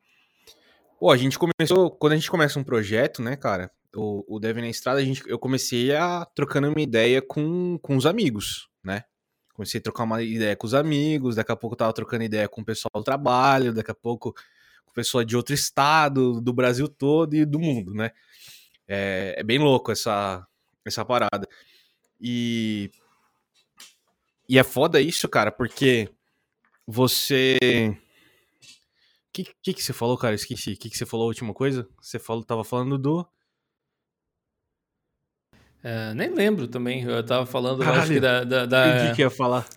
[1.00, 1.90] Pô, a gente começou.
[1.92, 3.72] Quando a gente começa um projeto, né, cara?
[3.96, 7.96] O, o Dev na Estrada, a gente, eu comecei a trocando uma ideia com, com
[7.96, 9.04] os amigos, né?
[9.54, 12.48] comecei a trocar uma ideia com os amigos, daqui a pouco eu tava trocando ideia
[12.48, 14.34] com o pessoal do trabalho, daqui a pouco
[14.94, 18.12] pessoa de outro estado, do Brasil todo e do mundo, né?
[18.88, 20.46] É, é bem louco essa,
[20.86, 21.48] essa parada.
[22.20, 22.92] E,
[24.48, 26.10] e é foda isso, cara, porque
[26.86, 27.58] você.
[29.28, 30.34] O que, que, que você falou, cara?
[30.34, 30.74] Esqueci.
[30.74, 31.88] O que, que você falou a última coisa?
[32.02, 33.26] Você falou, tava falando do.
[35.84, 37.04] É, nem lembro também.
[37.04, 38.44] Eu tava falando, Caralho, acho que da.
[38.44, 39.14] da, da...
[39.14, 39.68] que ia falar.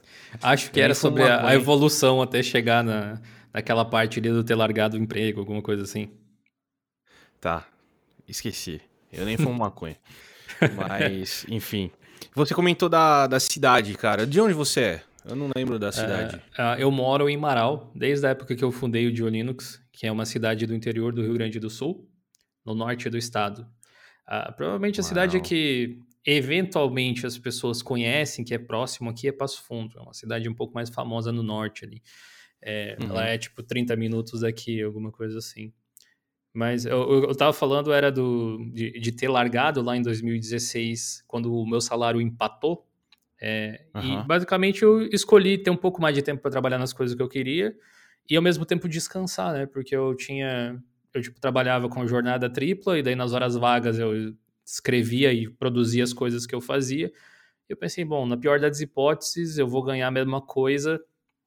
[0.43, 3.21] Acho que era sobre a, a, evolução até chegar na,
[3.53, 6.11] naquela parte ali do ter largado o emprego, alguma coisa assim.
[7.41, 7.67] Tá.
[8.27, 8.81] Esqueci.
[9.13, 9.97] Eu nem fumo maconha.
[10.77, 11.91] Mas, enfim.
[12.35, 14.27] Você comentou da, da cidade, cara.
[14.27, 15.03] De onde você é?
[15.25, 16.41] Eu não lembro da cidade.
[16.57, 20.13] É, eu moro em Marau, desde a época que eu fundei o Diolinux, que é
[20.13, 22.09] uma cidade do interior do Rio Grande do Sul,
[22.65, 23.67] no norte do estado.
[24.27, 25.09] Uh, provavelmente a Uau.
[25.09, 29.99] cidade que eventualmente as pessoas conhecem, que é próximo aqui, é Passo Fundo.
[29.99, 32.03] É uma cidade um pouco mais famosa no norte ali.
[32.63, 33.11] É, uhum.
[33.11, 35.73] Ela é tipo 30 minutos daqui, alguma coisa assim.
[36.55, 41.53] Mas eu, eu tava falando era do, de, de, ter largado lá em 2016, quando
[41.53, 42.87] o meu salário empatou.
[43.41, 44.21] É, uhum.
[44.21, 47.23] E basicamente eu escolhi ter um pouco mais de tempo para trabalhar nas coisas que
[47.23, 47.75] eu queria
[48.31, 49.67] e ao mesmo tempo descansar, né?
[49.67, 50.81] Porque eu tinha
[51.13, 56.05] eu tipo, trabalhava com jornada tripla e daí nas horas vagas eu escrevia e produzia
[56.05, 57.13] as coisas que eu fazia.
[57.69, 61.01] Eu pensei, bom, na pior das hipóteses, eu vou ganhar a mesma coisa,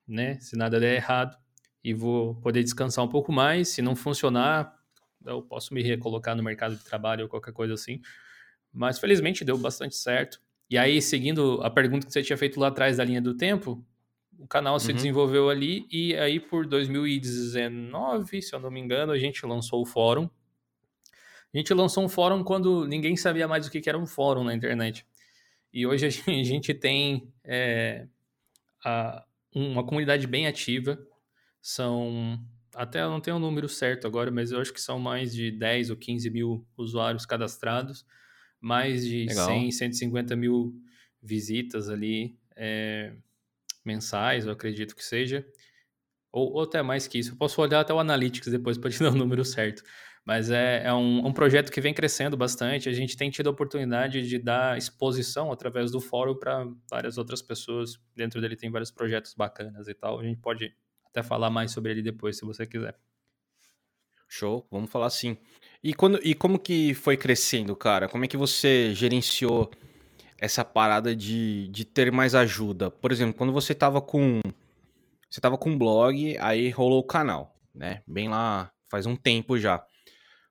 [0.08, 0.40] né?
[0.40, 1.38] Se nada der errado,
[1.84, 3.70] e vou poder descansar um pouco mais.
[3.70, 4.76] Se não funcionar,
[5.24, 8.02] eu posso me recolocar no mercado de trabalho ou qualquer coisa assim.
[8.74, 10.42] Mas felizmente deu bastante certo.
[10.68, 13.86] E aí, seguindo a pergunta que você tinha feito lá atrás da linha do tempo,
[14.40, 14.96] o canal se uhum.
[14.96, 19.86] desenvolveu ali e aí por 2019, se eu não me engano, a gente lançou o
[19.86, 20.30] fórum.
[21.54, 24.54] A gente lançou um fórum quando ninguém sabia mais o que era um fórum na
[24.54, 25.06] internet.
[25.72, 26.10] E hoje a
[26.44, 28.08] gente tem é,
[28.84, 29.25] a,
[29.56, 31.00] uma comunidade bem ativa.
[31.62, 32.40] São,
[32.76, 35.34] até eu não tenho o um número certo agora, mas eu acho que são mais
[35.34, 38.06] de 10 ou 15 mil usuários cadastrados,
[38.60, 39.48] mais de Legal.
[39.48, 40.76] 100, 150 mil
[41.22, 42.38] visitas ali.
[42.56, 43.14] É,
[43.84, 45.46] mensais, eu acredito que seja.
[46.32, 47.32] Ou, ou, até mais que isso.
[47.32, 49.84] Eu posso olhar até o Analytics depois para te dar o número certo.
[50.26, 52.90] Mas é, é um, um, projeto que vem crescendo bastante.
[52.90, 57.44] A gente tem tido a oportunidade de dar exposição através do fórum para várias outras
[57.44, 58.00] pessoas.
[58.16, 60.20] Dentro dele tem vários projetos bacanas e tal.
[60.20, 60.74] A gente pode
[61.06, 62.98] até falar mais sobre ele depois, se você quiser.
[64.28, 65.38] Show, vamos falar sim.
[65.84, 68.10] E, quando, e como que foi crescendo, cara?
[68.10, 69.70] Como é que você gerenciou
[70.38, 72.92] essa parada de, de ter mais ajuda.
[72.92, 74.42] Por exemplo, quando você tava com.
[75.30, 78.02] Você tava com um blog, aí rolou o canal, né?
[78.08, 79.84] Bem lá, faz um tempo já.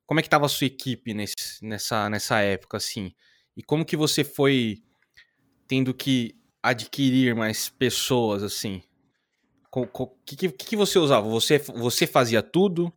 [0.06, 3.12] Como é que tava a sua equipe nesse, nessa, nessa época, assim?
[3.56, 4.82] E como que você foi
[5.66, 8.82] tendo que adquirir mais pessoas, assim?
[9.72, 11.28] O que, que, que você usava?
[11.28, 12.92] Você, você fazia tudo?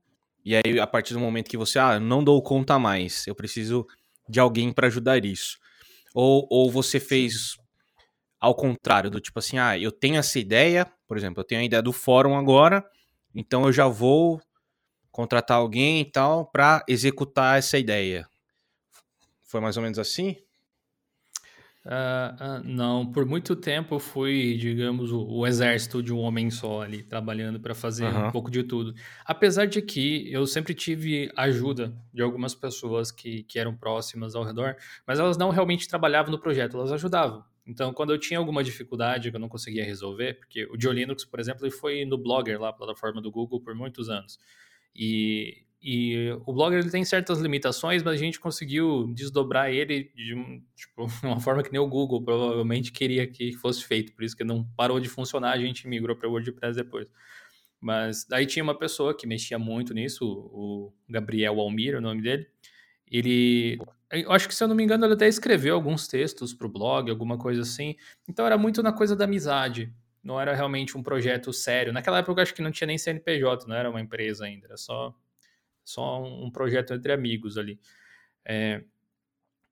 [0.45, 3.85] E aí, a partir do momento que você, ah, não dou conta mais, eu preciso
[4.29, 5.57] de alguém para ajudar isso.
[6.13, 7.57] Ou, ou você fez
[8.39, 11.63] ao contrário, do tipo assim, ah, eu tenho essa ideia, por exemplo, eu tenho a
[11.63, 12.85] ideia do fórum agora,
[13.33, 14.39] então eu já vou
[15.17, 18.29] contratar alguém e tal para executar essa ideia.
[19.41, 20.35] Foi mais ou menos assim?
[21.83, 26.51] Uh, uh, não, por muito tempo eu fui, digamos, o, o, exército de um homem
[26.51, 28.27] só ali, trabalhando para fazer uhum.
[28.27, 28.93] um pouco de tudo.
[29.25, 34.43] Apesar de que eu sempre tive ajuda de algumas pessoas que, que eram próximas ao
[34.43, 34.75] redor,
[35.07, 37.43] mas elas não realmente trabalhavam no projeto, elas ajudavam.
[37.65, 41.39] Então, quando eu tinha alguma dificuldade que eu não conseguia resolver, porque o Diolinux, por
[41.39, 44.37] exemplo, ele foi no Blogger, lá, plataforma do Google, por muitos anos.
[44.97, 50.33] E e o Blogger ele tem certas limitações, mas a gente conseguiu desdobrar ele de
[50.33, 54.11] um, tipo, uma forma que nem o Google provavelmente queria que fosse feito.
[54.13, 57.07] Por isso que não parou de funcionar, a gente migrou para o WordPress depois.
[57.79, 62.47] Mas daí tinha uma pessoa que mexia muito nisso, o Gabriel Almir, o nome dele.
[63.09, 63.77] Ele,
[64.11, 66.69] eu acho que se eu não me engano, ele até escreveu alguns textos para o
[66.69, 67.95] blog, alguma coisa assim.
[68.27, 69.93] Então era muito na coisa da amizade.
[70.27, 71.93] Não era realmente um projeto sério.
[71.93, 74.75] Naquela época eu acho que não tinha nem CNPJ, não era uma empresa ainda, era
[74.75, 75.15] só
[75.85, 77.79] só um projeto entre amigos ali.
[78.45, 78.83] É,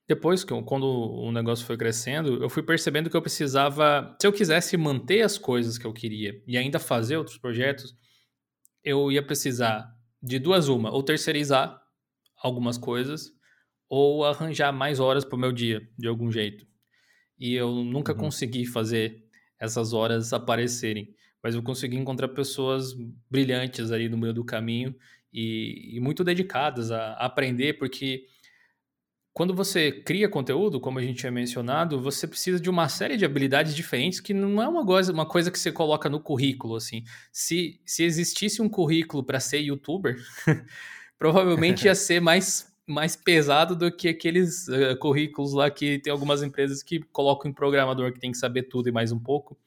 [0.08, 4.26] depois, que eu, quando o negócio foi crescendo, eu fui percebendo que eu precisava, se
[4.26, 7.94] eu quisesse manter as coisas que eu queria e ainda fazer outros projetos,
[8.82, 11.82] eu ia precisar de duas uma, ou terceirizar
[12.38, 13.30] algumas coisas,
[13.90, 16.66] ou arranjar mais horas para o meu dia, de algum jeito.
[17.38, 18.20] E eu nunca uhum.
[18.20, 19.25] consegui fazer
[19.60, 22.94] essas horas aparecerem, mas eu consegui encontrar pessoas
[23.30, 24.96] brilhantes ali no meio do caminho
[25.32, 28.26] e, e muito dedicadas a, a, aprender, porque
[29.34, 33.26] quando você cria conteúdo, como a gente tinha mencionado, você precisa de uma série de
[33.26, 37.04] habilidades diferentes que não é uma coisa, uma coisa que você coloca no currículo, assim.
[37.34, 40.16] Se, se existisse um currículo para ser youtuber,
[41.20, 46.44] provavelmente ia ser mais, mais pesado do que aqueles uh, currículos lá que tem algumas
[46.44, 49.58] empresas que colocam em programador que tem que saber tudo e mais um pouco.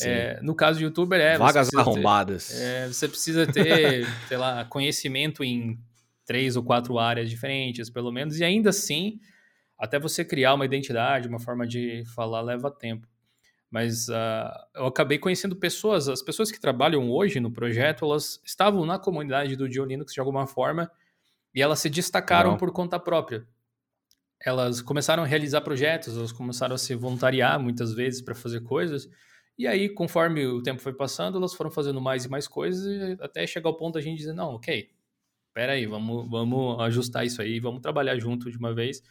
[0.00, 1.36] É, no caso de youtuber, é.
[1.36, 2.48] Vagas arrombadas.
[2.48, 5.78] Ter, é, você precisa ter, sei lá, conhecimento em
[6.24, 9.18] três ou quatro áreas diferentes, pelo menos, e ainda assim,
[9.78, 13.08] até você criar uma identidade, uma forma de falar, leva tempo.
[13.70, 18.86] Mas uh, eu acabei conhecendo pessoas, as pessoas que trabalham hoje no projeto, elas estavam
[18.86, 20.90] na comunidade do Dio Linux de alguma forma
[21.58, 22.56] e elas se destacaram Não.
[22.56, 23.44] por conta própria.
[24.40, 29.10] Elas começaram a realizar projetos, elas começaram a se voluntariar muitas vezes para fazer coisas.
[29.58, 33.44] E aí, conforme o tempo foi passando, elas foram fazendo mais e mais coisas, até
[33.44, 34.88] chegar ao ponto da gente dizer: não, ok,
[35.48, 39.02] espera aí, vamos, vamos ajustar isso aí, vamos trabalhar junto de uma vez.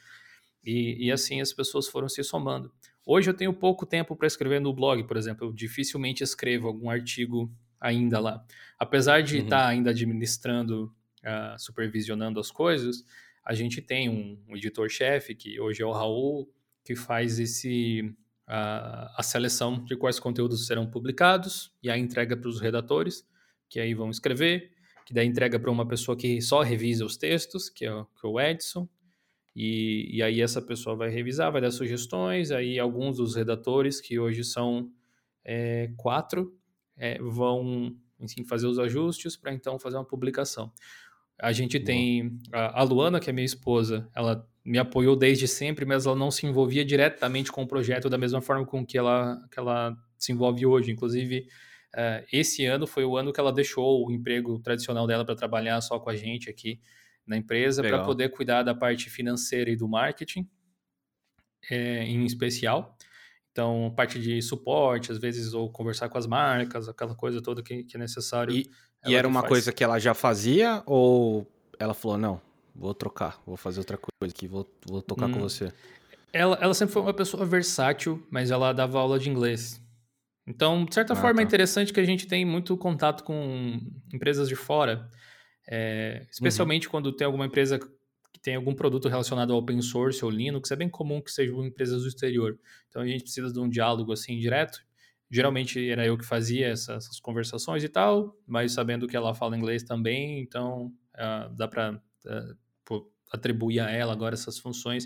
[0.64, 2.72] E, e assim as pessoas foram se somando.
[3.06, 6.90] Hoje eu tenho pouco tempo para escrever no blog, por exemplo, eu dificilmente escrevo algum
[6.90, 8.42] artigo ainda lá.
[8.80, 9.64] Apesar de estar uhum.
[9.64, 10.96] tá ainda administrando,
[11.28, 13.04] uh, supervisionando as coisas,
[13.44, 16.50] a gente tem um, um editor-chefe, que hoje é o Raul,
[16.84, 18.02] que faz esse
[18.48, 23.28] uh, a seleção de quais conteúdos serão publicados e a entrega para os redatores,
[23.70, 27.70] que aí vão escrever que daí entrega para uma pessoa que só revisa os textos,
[27.70, 28.90] que é, o, que é o Edson,
[29.56, 34.20] e, e, aí essa pessoa vai revisar, vai dar sugestões, aí alguns dos redatores, que
[34.20, 34.92] hoje são
[35.46, 36.54] é, quatro,
[36.98, 40.74] é, vão enfim, fazer os ajustes para então fazer uma publicação.
[41.40, 45.86] A gente tem a, a Luana, que é minha esposa, ela me apoiou desde sempre,
[45.86, 49.40] mas ela não se envolvia diretamente com o projeto da mesma forma com que ela,
[49.52, 50.92] que ela se envolve hoje.
[50.92, 51.48] Inclusive,
[51.98, 55.80] Uh, esse ano foi o ano que ela deixou o emprego tradicional dela para trabalhar
[55.82, 56.80] só com a gente aqui
[57.26, 60.48] na empresa, para poder cuidar da parte financeira e do marketing,
[61.70, 62.98] é, em especial.
[63.58, 67.84] Então, parte de suporte, às vezes, ou conversar com as marcas, aquela coisa toda que,
[67.86, 68.54] que é necessário.
[68.54, 68.70] E,
[69.04, 69.50] e era uma faz.
[69.50, 71.48] coisa que ela já fazia ou
[71.80, 72.42] ela falou, não,
[72.76, 75.74] vou trocar, vou fazer outra coisa aqui, vou, vou tocar hum, com você?
[76.32, 79.82] Ela, ela sempre foi uma pessoa versátil, mas ela dava aula de inglês.
[80.46, 81.42] Então, de certa ah, forma, é tá.
[81.42, 83.80] é interessante que a gente tem muito contato com
[84.14, 85.10] empresas de fora,
[85.68, 86.92] é, especialmente uhum.
[86.92, 87.80] quando tem alguma empresa
[88.34, 91.66] que tem algum produto relacionado ao open source ou Linux, é bem comum que sejam
[91.66, 92.60] empresas do exterior.
[92.90, 94.80] Então, a gente precisa de um diálogo assim direto.
[95.30, 99.58] Geralmente era eu que fazia essas, essas conversações e tal, mas sabendo que ela fala
[99.58, 103.00] inglês também, então uh, dá para uh, é,
[103.32, 105.06] atribuir a ela agora essas funções.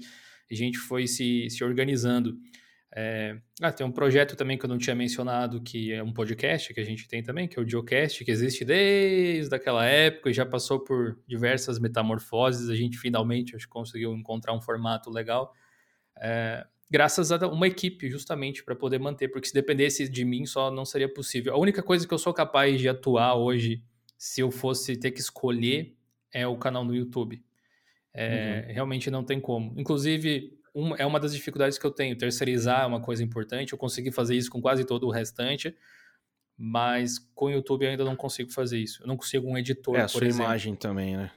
[0.49, 2.37] A gente foi se, se organizando.
[2.93, 3.39] É...
[3.61, 6.79] Ah, tem um projeto também que eu não tinha mencionado, que é um podcast que
[6.79, 10.45] a gente tem também, que é o Geocast, que existe desde aquela época e já
[10.45, 12.69] passou por diversas metamorfoses.
[12.69, 15.53] A gente finalmente acho, conseguiu encontrar um formato legal.
[16.19, 16.65] É...
[16.89, 20.83] Graças a uma equipe, justamente, para poder manter, porque se dependesse de mim só não
[20.83, 21.53] seria possível.
[21.53, 23.81] A única coisa que eu sou capaz de atuar hoje,
[24.17, 25.95] se eu fosse ter que escolher,
[26.33, 27.41] é o canal no YouTube.
[28.13, 28.73] É, uhum.
[28.73, 29.73] Realmente não tem como.
[29.79, 32.17] Inclusive, um, é uma das dificuldades que eu tenho.
[32.17, 33.73] Terceirizar é uma coisa importante.
[33.73, 35.75] Eu consegui fazer isso com quase todo o restante,
[36.57, 39.03] mas com o YouTube eu ainda não consigo fazer isso.
[39.03, 40.45] Eu não consigo um editor, é, a sua exemplo.
[40.45, 41.31] imagem também, né?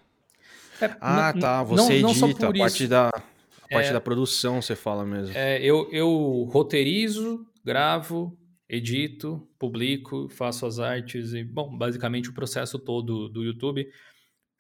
[0.80, 1.62] É, ah, tá.
[1.62, 5.37] Você não, edita não a parte da a parte é, da produção, você fala mesmo.
[5.37, 8.37] É, eu, eu roteirizo, gravo,
[8.68, 13.89] edito, publico, faço as artes e, bom, basicamente o processo todo do YouTube,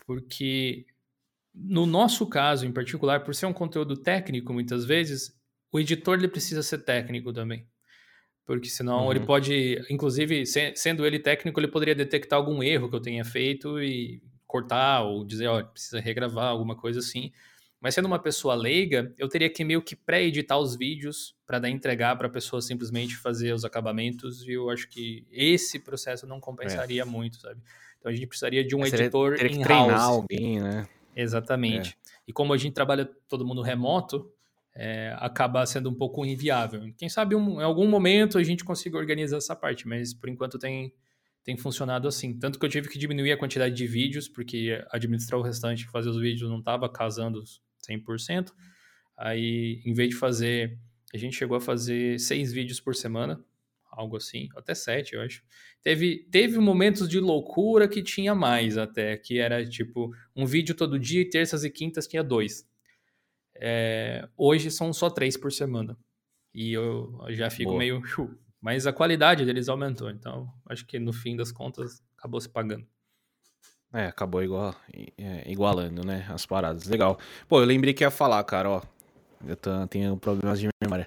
[0.06, 0.86] porque
[1.54, 5.32] no nosso caso, em particular, por ser um conteúdo técnico, muitas vezes,
[5.70, 7.66] o editor ele precisa ser técnico também.
[8.44, 9.10] Porque senão uhum.
[9.12, 10.44] ele pode, inclusive,
[10.74, 15.24] sendo ele técnico, ele poderia detectar algum erro que eu tenha feito e cortar ou
[15.24, 17.32] dizer, ó, precisa regravar, alguma coisa assim.
[17.80, 21.70] Mas sendo uma pessoa leiga, eu teria que meio que pré-editar os vídeos para dar
[21.70, 24.42] entregar para a pessoa simplesmente fazer os acabamentos.
[24.46, 27.04] E eu acho que esse processo não compensaria é.
[27.04, 27.60] muito, sabe?
[27.98, 30.86] Então a gente precisaria de um editor teria que treinar alguém, né?
[31.14, 31.90] Exatamente.
[31.90, 32.10] É.
[32.28, 34.30] E como a gente trabalha todo mundo remoto,
[34.74, 36.92] é, acaba sendo um pouco inviável.
[36.96, 40.58] Quem sabe um, em algum momento a gente consiga organizar essa parte, mas por enquanto
[40.58, 40.92] tem,
[41.44, 42.36] tem funcionado assim.
[42.38, 46.10] Tanto que eu tive que diminuir a quantidade de vídeos, porque administrar o restante, fazer
[46.10, 47.42] os vídeos não estava casando
[47.88, 48.52] 100%.
[49.16, 50.76] Aí, em vez de fazer,
[51.12, 53.40] a gente chegou a fazer seis vídeos por semana,
[53.96, 55.42] algo assim, até sete, eu acho.
[55.82, 60.98] Teve, teve momentos de loucura que tinha mais até, que era tipo um vídeo todo
[60.98, 62.68] dia e terças e quintas tinha dois.
[63.56, 65.96] É, hoje são só três por semana.
[66.52, 67.78] E eu já fico Boa.
[67.78, 68.02] meio.
[68.60, 72.86] Mas a qualidade deles aumentou, então acho que no fim das contas acabou se pagando.
[73.92, 74.74] É, acabou igual,
[75.18, 76.86] é, igualando, né, as paradas.
[76.86, 77.18] Legal.
[77.46, 78.82] Pô, eu lembrei que ia falar, cara, ó.
[79.46, 79.56] Eu
[79.88, 81.06] tenho problemas de memória.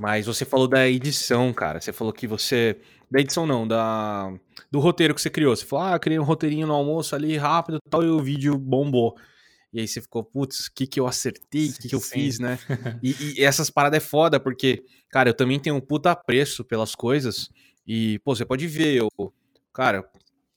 [0.00, 1.78] Mas você falou da edição, cara.
[1.78, 2.80] Você falou que você.
[3.10, 4.32] Da edição não, da
[4.72, 5.54] do roteiro que você criou.
[5.54, 8.56] Você falou, ah, criei um roteirinho no almoço ali rápido e tal, e o vídeo
[8.56, 9.14] bombou.
[9.70, 12.14] E aí você ficou, putz, o que que eu acertei, o que que eu Sim.
[12.14, 12.58] fiz, né?
[13.02, 16.94] e, e, essas paradas é foda, porque, cara, eu também tenho um puta apreço pelas
[16.94, 17.50] coisas.
[17.86, 19.10] E, pô, você pode ver, eu,
[19.70, 20.08] cara,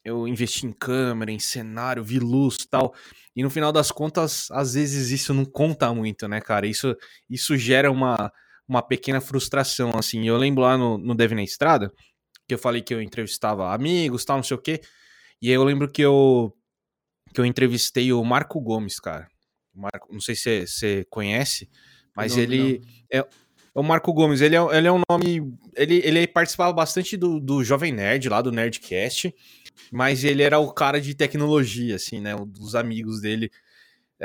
[0.05, 2.93] eu investi em câmera, em cenário, vi luz tal.
[3.35, 6.65] E no final das contas, às vezes isso não conta muito, né, cara?
[6.65, 6.95] Isso,
[7.29, 8.31] isso gera uma,
[8.67, 10.27] uma pequena frustração, assim.
[10.27, 11.91] Eu lembro lá no, no Deve na Estrada,
[12.47, 14.81] que eu falei que eu entrevistava amigos, tal, não sei o quê.
[15.41, 16.55] E aí eu lembro que eu,
[17.33, 19.27] que eu entrevistei o Marco Gomes, cara.
[19.73, 21.69] Marco, não sei se você conhece,
[22.15, 22.87] mas não, ele não.
[23.11, 23.27] É, é
[23.73, 24.41] o Marco Gomes.
[24.41, 25.57] Ele é, ele é um nome.
[25.75, 29.33] Ele, ele participava bastante do, do Jovem Nerd, lá do Nerdcast
[29.91, 32.35] mas ele era o cara de tecnologia, assim, né?
[32.35, 33.51] Um dos amigos dele,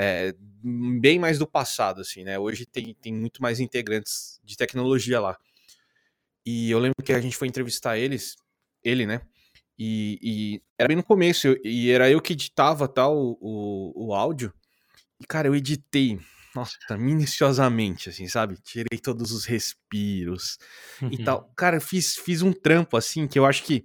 [0.01, 0.33] é,
[1.01, 2.39] bem mais do passado, assim, né?
[2.39, 5.37] Hoje tem, tem muito mais integrantes de tecnologia lá.
[6.47, 8.37] E eu lembro que a gente foi entrevistar eles,
[8.85, 9.21] ele, né?
[9.77, 14.15] E, e era bem no começo, e era eu que editava tal o, o, o
[14.15, 14.55] áudio.
[15.21, 16.21] E, cara, eu editei,
[16.55, 18.57] nossa, minuciosamente, assim, sabe?
[18.63, 20.59] Tirei todos os respiros
[21.11, 21.53] e tal.
[21.57, 23.85] Cara, eu fiz, fiz um trampo, assim, que eu acho que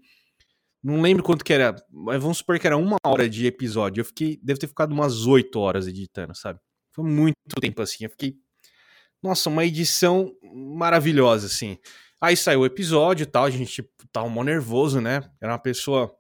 [0.84, 4.02] não lembro quanto que era, mas vamos supor que era uma hora de episódio.
[4.02, 6.60] Eu fiquei, deve ter ficado umas oito horas editando, sabe?
[6.92, 8.04] Foi muito tempo assim.
[8.04, 8.36] Eu fiquei,
[9.22, 11.78] nossa, uma edição maravilhosa, assim.
[12.20, 13.82] Aí saiu o episódio e tal, a gente
[14.12, 15.22] tava mó nervoso, né?
[15.42, 16.14] Era uma pessoa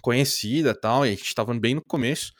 [0.00, 2.32] conhecida tal, e a gente tava bem no começo.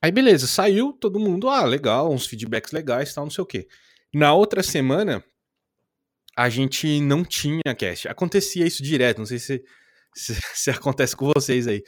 [0.00, 3.68] Aí beleza, saiu todo mundo, ah, legal, uns feedbacks legais tal, não sei o quê.
[4.12, 5.24] Na outra semana,
[6.36, 8.08] a gente não tinha cast.
[8.08, 9.64] Acontecia isso direto, não sei se
[10.14, 11.82] se, se acontece com vocês aí.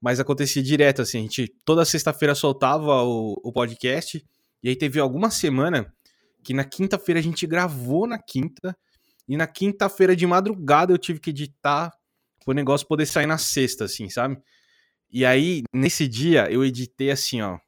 [0.00, 4.22] Mas acontecia direto, assim, a gente toda sexta-feira soltava o, o podcast,
[4.62, 5.92] e aí teve alguma semana
[6.42, 8.76] que na quinta-feira a gente gravou na quinta,
[9.26, 11.90] e na quinta-feira de madrugada eu tive que editar
[12.46, 14.36] o negócio poder sair na sexta, assim, sabe?
[15.10, 17.58] E aí, nesse dia, eu editei assim, ó.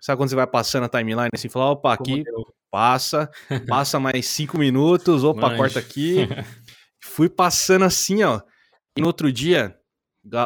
[0.00, 2.22] Sabe quando você vai passando a timeline assim, falar, opa, aqui,
[2.70, 3.30] passa,
[3.68, 5.56] passa mais cinco minutos, opa, Manche.
[5.56, 6.16] corta aqui.
[7.00, 8.40] Fui passando assim, ó.
[8.96, 9.78] E no outro dia,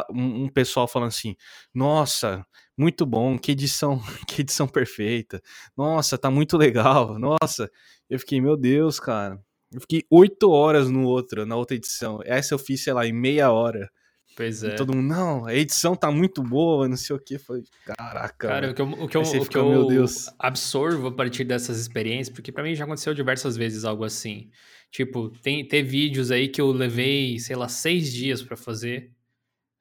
[0.09, 1.35] um pessoal falando assim:
[1.73, 2.45] Nossa,
[2.77, 5.41] muito bom, que edição, que edição perfeita.
[5.75, 7.17] Nossa, tá muito legal.
[7.19, 7.69] Nossa,
[8.09, 9.39] eu fiquei, meu Deus, cara.
[9.71, 12.19] Eu fiquei oito horas no outro, na outra edição.
[12.23, 13.89] Essa eu fiz, sei lá, em meia hora.
[14.35, 14.67] Pois é.
[14.67, 17.39] E todo mundo, não, a edição tá muito boa, não sei o que.
[17.39, 18.47] Foi, caraca.
[18.47, 20.05] Cara, o que eu, o que eu, o que eu
[20.37, 24.51] absorvo a partir dessas experiências, porque para mim já aconteceu diversas vezes algo assim.
[24.91, 29.11] Tipo, tem ter vídeos aí que eu levei, sei lá, seis dias para fazer.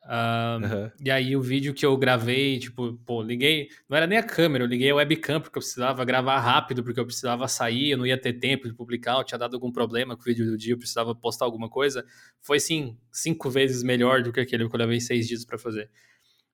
[0.07, 0.91] Uh, uhum.
[1.05, 4.63] E aí o vídeo que eu gravei, tipo, pô, liguei, não era nem a câmera,
[4.63, 8.07] eu liguei a webcam porque eu precisava gravar rápido, porque eu precisava sair, eu não
[8.07, 10.75] ia ter tempo de publicar, eu tinha dado algum problema com o vídeo do dia,
[10.75, 12.05] eu precisava postar alguma coisa.
[12.41, 15.91] Foi, sim, cinco vezes melhor do que aquele que eu levei seis dias para fazer.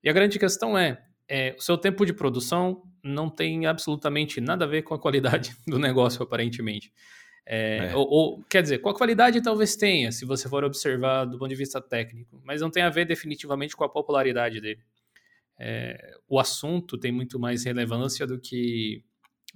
[0.02, 4.64] E a grande questão é, é, o seu tempo de produção não tem absolutamente nada
[4.64, 6.90] a ver com a qualidade do negócio, aparentemente.
[7.44, 7.96] É, é.
[7.96, 11.48] Ou, ou, quer dizer, com a qualidade talvez tenha, se você for observar do ponto
[11.48, 14.80] de vista técnico, mas não tem a ver definitivamente com a popularidade dele.
[15.58, 19.04] É, o assunto tem muito mais relevância do que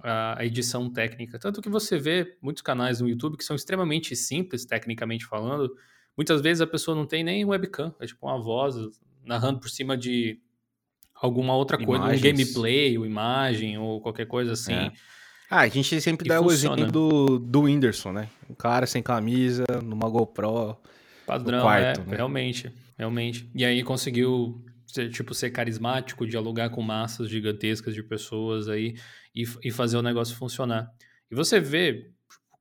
[0.01, 1.39] a, a edição técnica.
[1.39, 5.73] Tanto que você vê muitos canais no YouTube que são extremamente simples, tecnicamente falando.
[6.15, 8.75] Muitas vezes a pessoa não tem nem webcam, é tipo uma voz
[9.23, 10.39] narrando por cima de
[11.13, 12.19] alguma outra coisa, Imagens.
[12.19, 14.91] um gameplay, ou imagem, ou qualquer coisa assim.
[15.49, 16.75] Ah, a gente sempre e dá funciona.
[16.75, 18.29] o exemplo do, do Whindersson, né?
[18.49, 20.77] Um cara sem camisa, numa GoPro.
[21.25, 22.15] Padrão, quarto, é, né?
[22.15, 23.49] realmente, realmente.
[23.53, 28.95] E aí conseguiu, ser, tipo, ser carismático, dialogar com massas gigantescas de pessoas aí
[29.35, 30.89] e, e fazer o negócio funcionar.
[31.29, 32.11] E você vê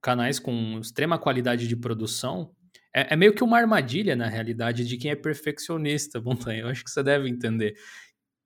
[0.01, 2.53] canais com extrema qualidade de produção,
[2.95, 6.63] é, é meio que uma armadilha, na realidade, de quem é perfeccionista, Montanha.
[6.63, 7.77] Eu acho que você deve entender.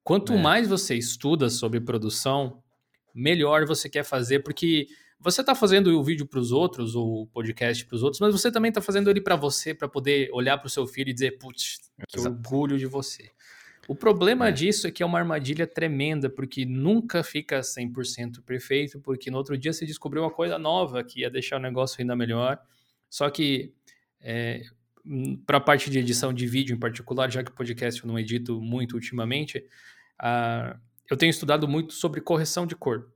[0.03, 0.37] Quanto é.
[0.37, 2.61] mais você estuda sobre produção,
[3.13, 4.87] melhor você quer fazer, porque
[5.19, 8.33] você está fazendo o vídeo para os outros, ou o podcast para os outros, mas
[8.33, 11.13] você também está fazendo ele para você, para poder olhar para o seu filho e
[11.13, 12.35] dizer, putz, que Exato.
[12.35, 13.29] orgulho de você.
[13.87, 14.51] O problema é.
[14.51, 19.55] disso é que é uma armadilha tremenda, porque nunca fica 100% perfeito, porque no outro
[19.57, 22.59] dia você descobriu uma coisa nova que ia deixar o negócio ainda melhor.
[23.09, 23.73] Só que,
[24.19, 24.63] é,
[25.45, 28.17] para a parte de edição de vídeo em particular, já que o podcast eu não
[28.17, 29.63] edito muito ultimamente,
[30.17, 30.77] a
[31.11, 33.11] eu tenho estudado muito sobre correção de cor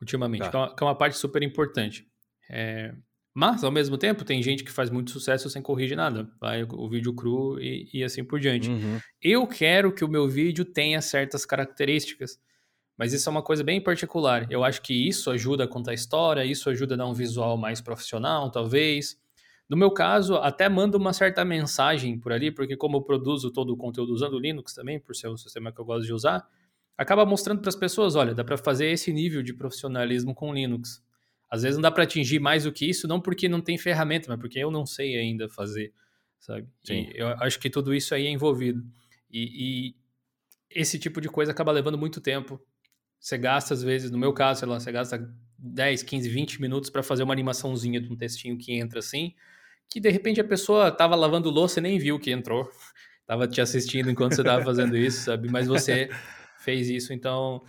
[0.00, 0.50] ultimamente, tá.
[0.50, 2.06] que, é uma, que, é uma, parte super importante.
[2.48, 2.94] É,
[3.32, 6.30] Mas, ao mesmo tempo, tem gente que faz muito sucesso sem corrigir nada.
[6.40, 8.70] Vai o vídeo cru e, e assim por diante.
[8.70, 9.00] Uhum.
[9.20, 12.38] Eu quero que o meu vídeo tenha certas características.
[12.96, 14.46] Mas isso é uma coisa bem particular.
[14.48, 17.56] Eu acho que isso ajuda a contar a história, isso ajuda a dar um visual
[17.56, 19.20] mais profissional, talvez.
[19.68, 23.70] No meu caso, até manda uma certa mensagem por ali, porque como eu produzo todo
[23.70, 26.46] o conteúdo usando o Linux também, por ser um sistema que eu gosto de usar,
[26.96, 31.02] acaba mostrando para as pessoas, olha, dá para fazer esse nível de profissionalismo com Linux.
[31.50, 34.26] Às vezes não dá para atingir mais do que isso, não porque não tem ferramenta,
[34.28, 35.92] mas porque eu não sei ainda fazer,
[36.40, 36.66] sabe?
[36.82, 37.10] Sim.
[37.14, 38.84] E eu acho que tudo isso aí é envolvido.
[39.30, 39.42] E,
[39.90, 39.94] e,
[40.70, 42.60] esse tipo de coisa acaba levando muito tempo.
[43.20, 46.90] Você gasta, às vezes, no meu caso, sei lá, você gasta 10, 15, 20 minutos
[46.90, 49.34] para fazer uma animaçãozinha de um textinho que entra assim,
[49.88, 52.68] que de repente a pessoa tava lavando louça e nem viu que entrou.
[53.26, 55.48] tava te assistindo enquanto você tava fazendo isso, sabe?
[55.48, 56.10] Mas você
[56.64, 57.62] fez isso, então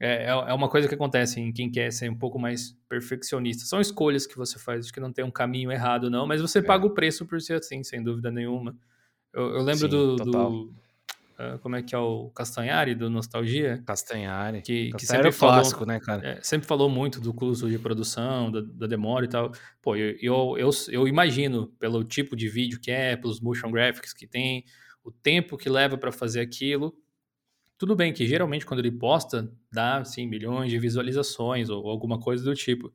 [0.00, 3.64] é, é, é uma coisa que acontece em quem quer ser um pouco mais perfeccionista.
[3.64, 6.58] São escolhas que você faz, acho que não tem um caminho errado, não, mas você
[6.58, 6.62] é.
[6.62, 8.76] paga o preço por ser assim, sem dúvida nenhuma.
[9.32, 10.70] Eu, eu lembro Sim, do, do
[11.38, 13.82] uh, como é que é o Castanhari, do Nostalgia?
[13.84, 14.62] Castanhari.
[14.62, 16.26] Que, Castanhari que sempre é falou, clássico, né, cara?
[16.26, 19.52] É, sempre falou muito do custo de produção, da, da demora e tal.
[19.80, 24.12] Pô, eu, eu, eu, eu imagino, pelo tipo de vídeo que é, pelos motion graphics
[24.12, 24.64] que tem,
[25.02, 26.94] o tempo que leva para fazer aquilo,
[27.78, 32.44] tudo bem que geralmente quando ele posta, dá assim, milhões de visualizações ou alguma coisa
[32.44, 32.92] do tipo.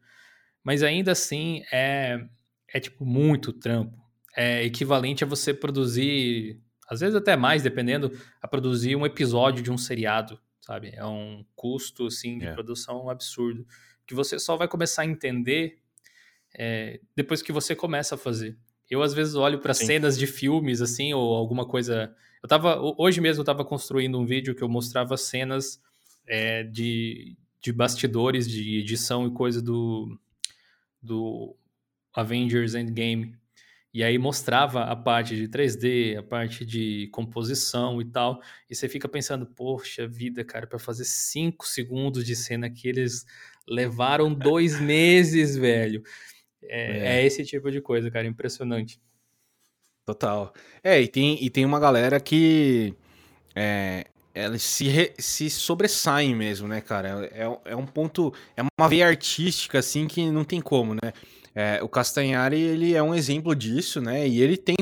[0.64, 2.26] Mas ainda assim é,
[2.68, 3.98] é tipo muito trampo.
[4.36, 8.12] É equivalente a você produzir, às vezes até mais, dependendo,
[8.42, 10.92] a produzir um episódio de um seriado, sabe?
[10.94, 12.54] É um custo assim de é.
[12.54, 13.66] produção absurdo
[14.10, 15.78] que você só vai começar a entender
[16.58, 18.58] é, depois que você começa a fazer.
[18.90, 22.12] Eu às vezes olho para cenas de filmes assim ou alguma coisa
[22.42, 25.82] eu tava, hoje mesmo eu estava construindo um vídeo que eu mostrava cenas
[26.26, 30.18] é, de, de bastidores de edição e coisa do,
[31.02, 31.56] do
[32.14, 33.36] Avengers Endgame.
[33.92, 38.40] E aí mostrava a parte de 3D, a parte de composição e tal.
[38.70, 43.26] E você fica pensando, poxa vida, cara, para fazer 5 segundos de cena que eles
[43.68, 46.04] levaram dois meses, velho.
[46.62, 47.22] É, é.
[47.22, 49.02] é, esse tipo de coisa, cara, impressionante.
[50.10, 50.52] Total.
[50.84, 52.96] É, e tem, e tem uma galera que.
[53.56, 57.30] É, elas se, re, se sobressaem mesmo, né, cara?
[57.32, 58.34] É, é um ponto.
[58.58, 61.14] É uma veia artística, assim, que não tem como, né?
[61.54, 64.28] É, o Castanhari, ele é um exemplo disso, né?
[64.28, 64.78] E ele tem.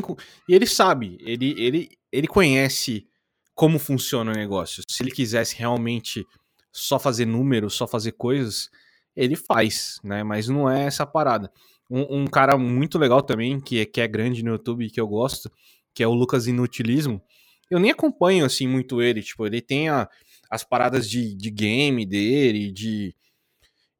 [0.47, 3.05] E ele sabe, ele, ele, ele conhece
[3.53, 4.82] como funciona o negócio.
[4.89, 6.25] Se ele quisesse realmente
[6.71, 8.69] só fazer números, só fazer coisas,
[9.13, 10.23] ele faz, né?
[10.23, 11.51] Mas não é essa parada.
[11.89, 14.99] Um, um, cara muito legal também, que é, que é grande no YouTube e que
[14.99, 15.51] eu gosto,
[15.93, 17.21] que é o Lucas Inutilismo.
[17.69, 19.21] Eu nem acompanho, assim, muito ele.
[19.21, 20.09] Tipo, ele tem a,
[20.49, 23.15] as paradas de, de game dele, de,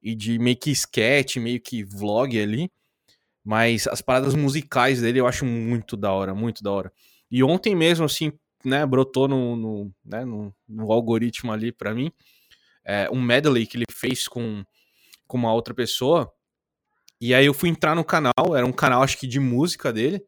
[0.02, 2.72] e de meio que sketch, meio que vlog ali.
[3.44, 6.92] Mas as paradas musicais dele eu acho muito da hora, muito da hora.
[7.32, 8.32] E ontem mesmo, assim,
[8.64, 12.12] né, brotou no, no, né, no, no algoritmo ali para mim,
[12.84, 14.64] é, um medley que ele fez com,
[15.26, 16.32] com uma outra pessoa,
[17.20, 20.22] e aí eu fui entrar no canal, era um canal acho que de música dele.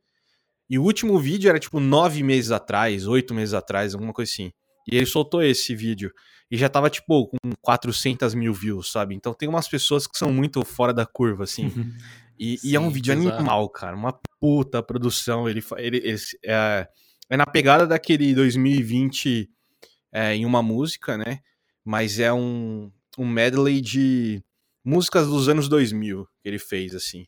[0.69, 4.51] E o último vídeo era tipo nove meses atrás, oito meses atrás, alguma coisa assim.
[4.91, 6.11] E ele soltou esse vídeo.
[6.51, 9.13] E já tava, tipo, com 400 mil views, sabe?
[9.13, 11.71] Então tem umas pessoas que são muito fora da curva, assim.
[12.41, 13.35] E, Sim, e é um vídeo exato.
[13.35, 13.97] animal, cara.
[13.97, 15.49] Uma puta produção.
[15.49, 16.87] Ele, ele, ele é,
[17.29, 19.49] é, na pegada daquele 2020
[20.09, 21.39] é, em uma música, né?
[21.83, 24.41] Mas é um, um medley de
[24.83, 27.25] músicas dos anos 2000 que ele fez, assim.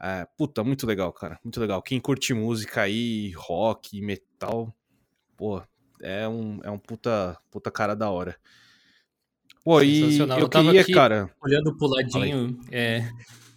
[0.00, 1.38] É, puta, muito legal, cara.
[1.44, 1.80] Muito legal.
[1.80, 4.74] Quem curte música aí, rock, metal,
[5.36, 5.62] pô,
[6.00, 8.36] é um, é um puta, puta cara da hora.
[9.64, 11.30] Pô, e eu, eu queria, aqui, cara.
[11.40, 13.08] Olhando pro ladinho, é,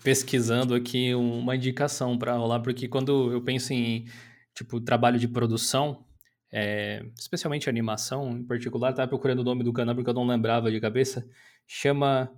[0.04, 4.06] pesquisando aqui uma indicação para rolar, porque quando eu penso em
[4.54, 6.06] tipo trabalho de produção,
[6.54, 10.72] é, especialmente animação, em particular, tava procurando o nome do canal porque eu não lembrava
[10.72, 11.28] de cabeça.
[11.66, 12.32] Chama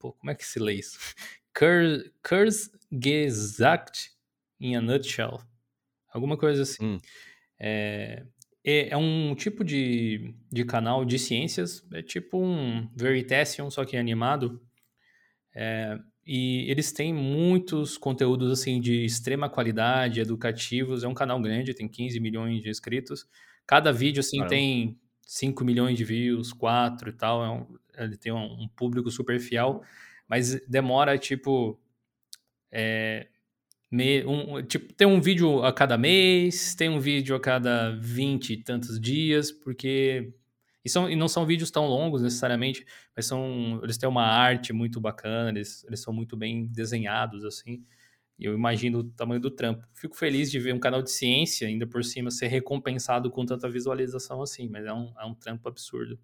[0.00, 0.98] Pô, como é que se lê isso?
[2.22, 4.10] Kurzgesagt
[4.58, 5.40] in a nutshell.
[6.12, 6.84] Alguma coisa assim.
[6.84, 6.98] Hum.
[7.58, 8.24] É,
[8.64, 13.96] é, é, um tipo de, de canal de ciências, é tipo um Veritasium, só que
[13.96, 14.60] animado.
[15.54, 21.04] É, e eles têm muitos conteúdos assim de extrema qualidade, educativos.
[21.04, 23.26] É um canal grande, tem 15 milhões de inscritos.
[23.66, 24.54] Cada vídeo assim Caramba.
[24.54, 27.44] tem 5 milhões de views, 4 e tal.
[27.44, 29.82] É um, ele tem um, um público super fiel,
[30.28, 31.78] mas demora, tipo,
[32.70, 33.28] é,
[33.90, 38.52] me, um, tipo, tem um vídeo a cada mês, tem um vídeo a cada 20
[38.52, 40.32] e tantos dias, porque...
[40.82, 44.72] E, são, e não são vídeos tão longos necessariamente, mas são, eles têm uma arte
[44.72, 47.84] muito bacana, eles, eles são muito bem desenhados, assim.
[48.40, 49.86] E eu imagino o tamanho do trampo.
[49.92, 53.68] Fico feliz de ver um canal de ciência, ainda por cima, ser recompensado com tanta
[53.68, 56.18] visualização assim, mas é um, é um trampo absurdo.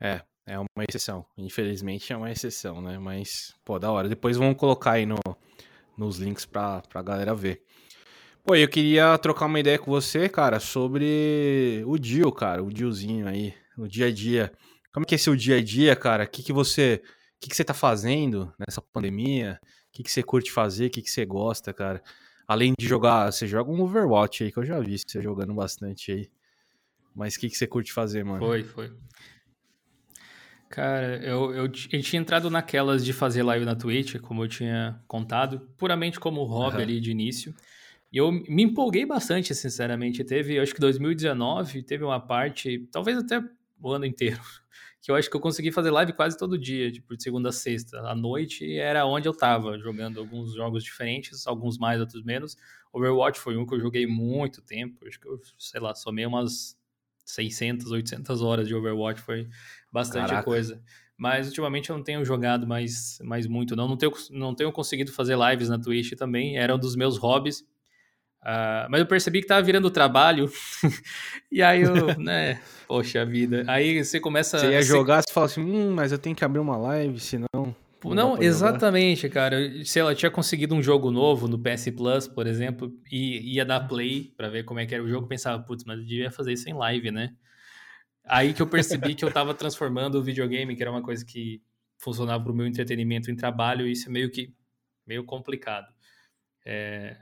[0.00, 1.24] É, é uma exceção.
[1.36, 2.98] Infelizmente é uma exceção, né?
[2.98, 4.08] Mas, pô, da hora.
[4.08, 5.18] Depois vamos colocar aí no,
[5.96, 7.62] nos links pra, pra galera ver.
[8.44, 13.26] Pô, eu queria trocar uma ideia com você, cara, sobre o Dio, cara, o Diozinho
[13.26, 14.52] aí, no dia a dia.
[14.92, 16.24] Como é que é seu dia a dia, cara?
[16.24, 17.02] O que, que você.
[17.36, 19.58] O que, que você tá fazendo nessa pandemia?
[19.62, 20.86] O que, que você curte fazer?
[20.86, 22.02] O que, que você gosta, cara?
[22.46, 26.12] Além de jogar, você joga um Overwatch aí, que eu já vi você jogando bastante
[26.12, 26.30] aí.
[27.14, 28.44] Mas o que, que você curte fazer, mano?
[28.44, 28.92] Foi, foi.
[30.74, 35.00] Cara, eu, eu, eu, tinha entrado naquelas de fazer live na Twitch, como eu tinha
[35.06, 36.82] contado, puramente como hobby uhum.
[36.82, 37.54] ali de início.
[38.12, 40.24] E eu me empolguei bastante, sinceramente.
[40.24, 43.40] Teve, acho que 2019, teve uma parte, talvez até
[43.80, 44.40] o ano inteiro,
[45.00, 47.52] que eu acho que eu consegui fazer live quase todo dia, tipo, de segunda a
[47.52, 48.00] sexta.
[48.00, 52.56] À noite era onde eu tava, jogando alguns jogos diferentes, alguns mais, outros menos.
[52.92, 56.76] Overwatch foi um que eu joguei muito tempo, acho que eu, sei lá, somei umas
[57.24, 59.48] 600, 800 horas de Overwatch, foi
[59.94, 60.42] bastante Caraca.
[60.42, 60.82] coisa.
[61.16, 63.86] Mas ultimamente eu não tenho jogado mais, mais muito, não.
[63.86, 67.60] Não tenho, não tenho conseguido fazer lives na Twitch também, era um dos meus hobbies.
[68.42, 70.50] Uh, mas eu percebi que tava virando trabalho.
[71.50, 73.64] e aí eu, né, poxa vida.
[73.68, 74.58] Aí você começa.
[74.58, 77.74] Você ia jogar, você fala assim, hum, mas eu tenho que abrir uma live, senão.
[78.04, 79.34] Não, exatamente, jogar.
[79.34, 79.84] cara.
[79.84, 83.64] Sei lá, eu tinha conseguido um jogo novo no PS Plus, por exemplo, e ia
[83.64, 85.28] dar play para ver como é que era o jogo.
[85.28, 87.30] Pensava, putz, mas eu devia fazer isso em live, né?
[88.24, 91.62] Aí que eu percebi que eu tava transformando o videogame, que era uma coisa que
[91.98, 94.54] funcionava pro meu entretenimento em trabalho, e isso é meio que
[95.06, 95.92] meio complicado.
[96.64, 97.16] É...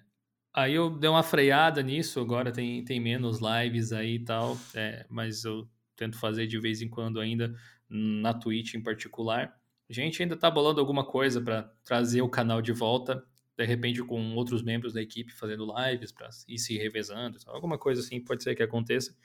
[0.55, 5.07] Aí eu dei uma freada nisso, agora tem, tem menos lives aí e tal, é,
[5.09, 7.55] mas eu tento fazer de vez em quando ainda
[7.88, 9.57] na Twitch em particular.
[9.88, 13.24] A gente ainda tá bolando alguma coisa para trazer o canal de volta,
[13.57, 18.03] de repente com outros membros da equipe fazendo lives para ir se revezando, alguma coisa
[18.03, 19.16] assim pode ser que aconteça.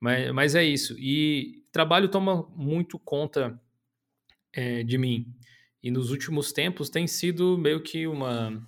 [0.00, 0.94] Mas, mas é isso.
[0.98, 3.60] E trabalho toma muito conta
[4.52, 5.34] é, de mim.
[5.82, 8.66] E nos últimos tempos tem sido meio que uma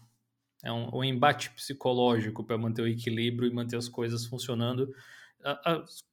[0.65, 4.93] é um, um embate psicológico para manter o equilíbrio e manter as coisas funcionando.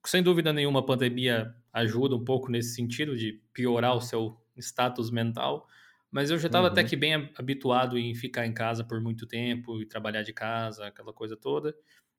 [0.05, 5.09] sem dúvida nenhuma, a pandemia ajuda um pouco nesse sentido de piorar o seu status
[5.09, 5.67] mental,
[6.11, 6.71] mas eu já estava uhum.
[6.71, 10.85] até que bem habituado em ficar em casa por muito tempo e trabalhar de casa,
[10.85, 11.75] aquela coisa toda.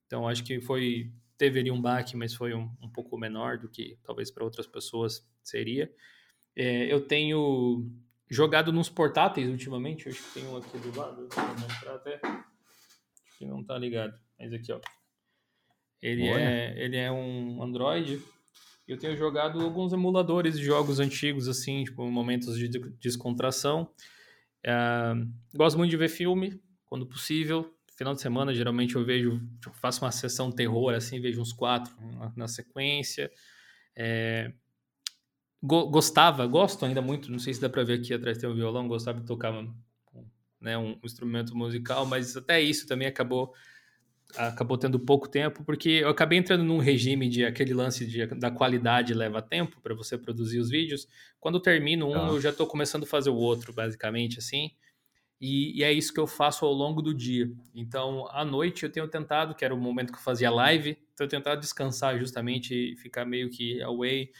[0.07, 3.69] Então acho que foi teve ali um baque, mas foi um, um pouco menor do
[3.69, 5.93] que talvez para outras pessoas seria.
[6.57, 7.91] É, eu tenho
[8.31, 13.39] jogado nos portáteis ultimamente, acho que tem um aqui do lado, vou mostrar até, acho
[13.39, 14.81] que não está ligado, mas aqui ó.
[16.01, 18.23] Ele é, ele é um Android
[18.87, 22.69] eu tenho jogado alguns emuladores de jogos antigos, assim, tipo, momentos de
[23.01, 23.89] descontração.
[24.63, 25.15] É,
[25.55, 27.74] gosto muito de ver filme, quando possível.
[27.97, 31.95] Final de semana, geralmente eu vejo, tipo, faço uma sessão terror, assim, vejo uns quatro
[32.37, 33.31] na, sequência.
[33.95, 34.53] É,
[35.63, 38.55] go, gostava, gosto ainda muito, não sei se dá pra ver aqui atrás tem um
[38.55, 39.53] violão, gostava de tocar
[40.61, 43.55] né, um instrumento musical, mas até isso também acabou
[44.37, 48.51] acabou tendo pouco tempo, porque eu acabei entrando num regime de aquele lance de, da
[48.51, 51.07] qualidade leva tempo para você produzir os vídeos.
[51.39, 52.29] Quando eu termino um, ah.
[52.29, 54.73] eu já estou começando a fazer o outro, basicamente, assim.
[55.47, 57.53] E, e, é isso que eu faço ao longo do dia.
[57.75, 61.27] Então, à noite eu tenho tentado, que era o momento que eu fazia live, então
[61.27, 64.33] eu tentado descansar justamente e ficar meio que away,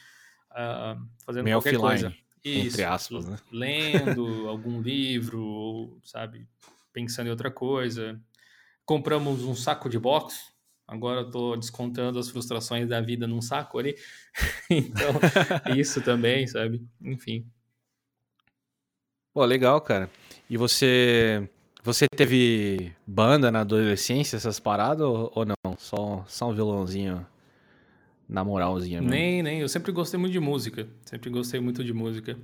[0.49, 2.15] uh, fazendo meio qualquer offline, coisa.
[2.43, 3.37] Isso, entre aspas, né?
[3.51, 6.47] Lendo algum livro, sabe?
[6.91, 8.19] Pensando em outra coisa.
[8.83, 10.51] Compramos um saco de box.
[10.87, 13.95] Agora eu tô descontando as frustrações da vida num saco ali.
[14.71, 15.11] então,
[15.77, 16.83] isso também, sabe?
[16.99, 17.47] Enfim.
[19.31, 20.09] Pô, legal, cara.
[20.49, 21.49] E você
[21.85, 25.77] você teve banda na adolescência, essas paradas, ou, não?
[25.77, 27.23] Só, só um violãozinho
[28.27, 29.11] na moralzinha mesmo?
[29.11, 29.59] Nem, nem.
[29.59, 30.87] Eu sempre gostei muito de música.
[31.05, 32.39] Sempre gostei muito de música.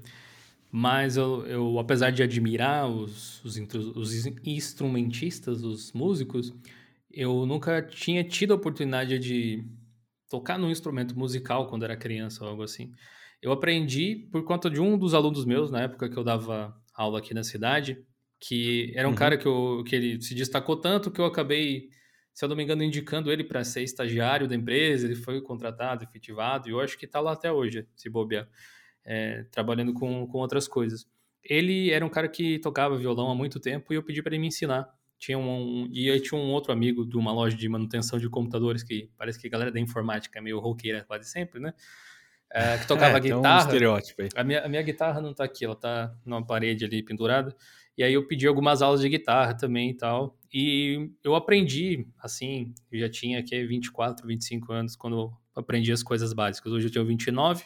[0.71, 3.57] Mas eu, eu apesar de admirar os, os,
[3.95, 6.53] os instrumentistas, os músicos,
[7.11, 9.65] eu nunca tinha tido a oportunidade de
[10.29, 12.91] tocar num instrumento musical quando era criança ou algo assim.
[13.41, 17.19] Eu aprendi por conta de um dos alunos meus, na época que eu dava aula
[17.19, 18.03] aqui na cidade,
[18.39, 19.17] que era um uhum.
[19.17, 21.89] cara que, eu, que ele se destacou tanto que eu acabei,
[22.33, 25.05] se eu não me engano, indicando ele para ser estagiário da empresa.
[25.05, 28.47] Ele foi contratado, efetivado, e eu acho que está lá até hoje, se bobear
[29.05, 31.07] é, trabalhando com, com outras coisas.
[31.43, 34.41] Ele era um cara que tocava violão há muito tempo e eu pedi para ele
[34.41, 34.87] me ensinar.
[35.17, 38.83] Tinha um, e aí tinha um outro amigo de uma loja de manutenção de computadores
[38.83, 41.73] que parece que a galera da informática é meio roqueira quase sempre, né?
[42.53, 43.63] É, que tocava é, guitarra.
[43.63, 44.29] Um estereótipo aí.
[44.35, 47.55] A minha, a minha guitarra não tá aqui, ela tá numa parede ali pendurada.
[47.97, 50.37] E aí eu pedi algumas aulas de guitarra também e tal.
[50.53, 56.03] E eu aprendi, assim, eu já tinha aqui 24, 25 anos quando eu aprendi as
[56.03, 56.71] coisas básicas.
[56.73, 57.63] Hoje eu tenho 29.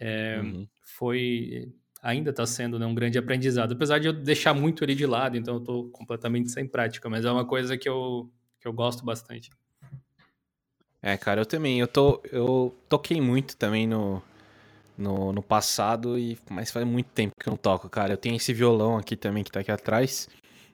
[0.00, 0.66] É, uhum.
[0.84, 1.70] Foi
[2.02, 5.36] ainda está sendo né, um grande aprendizado, apesar de eu deixar muito ele de lado,
[5.36, 8.30] então eu estou completamente sem prática, mas é uma coisa que eu,
[8.60, 9.50] que eu gosto bastante.
[11.02, 11.78] É, cara, eu também.
[11.78, 14.22] Eu, tô, eu toquei muito também no,
[14.96, 18.12] no, no passado, e mas faz muito tempo que eu não toco, cara.
[18.12, 20.28] Eu tenho esse violão aqui também que tá aqui atrás.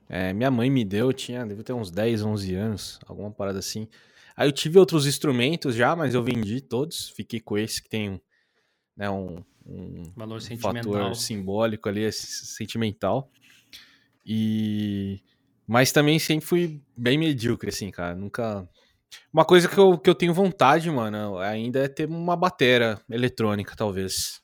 [0.09, 3.89] É, minha mãe me deu, tinha, deve ter uns 10, 11 anos, alguma parada assim.
[4.37, 7.11] Aí eu tive outros instrumentos já, mas eu vendi todos.
[7.11, 8.21] Fiquei com esse que tem
[8.97, 13.31] né, um, um, Valor um fator simbólico ali, sentimental.
[14.27, 15.21] E
[15.67, 18.15] mas também sempre fui bem medíocre, assim, cara.
[18.15, 18.69] Nunca.
[19.33, 23.75] Uma coisa que eu, que eu tenho vontade, mano, ainda é ter uma batera eletrônica,
[23.77, 24.43] talvez.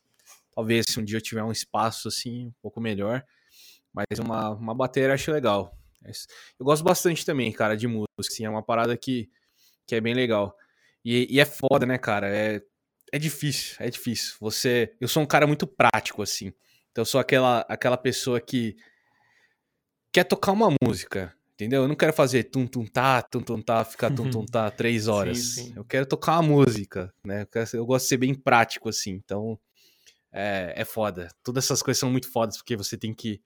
[0.53, 3.23] Talvez se um dia eu tiver um espaço assim, um pouco melhor.
[3.93, 5.77] Mas uma, uma bateria acho legal.
[6.59, 8.07] Eu gosto bastante também, cara, de música.
[8.19, 9.29] Assim, é uma parada que,
[9.85, 10.55] que é bem legal.
[11.03, 12.29] E, e é foda, né, cara?
[12.29, 12.61] É,
[13.11, 14.35] é difícil, é difícil.
[14.39, 14.95] Você.
[14.99, 16.53] Eu sou um cara muito prático, assim.
[16.91, 18.75] Então eu sou aquela, aquela pessoa que
[20.11, 21.35] quer tocar uma música.
[21.61, 21.83] Entendeu?
[21.83, 25.07] Eu não quero fazer tum tum tá, tum tum tá, ficar tum tum tá três
[25.07, 25.37] horas.
[25.37, 25.73] Sim, sim.
[25.75, 27.43] Eu quero tocar uma música, né?
[27.43, 29.11] Eu, quero, eu, gosto de ser bem prático, assim.
[29.11, 29.59] Então
[30.31, 31.27] é, é foda.
[31.43, 33.39] Todas essas coisas são muito fodas porque você tem que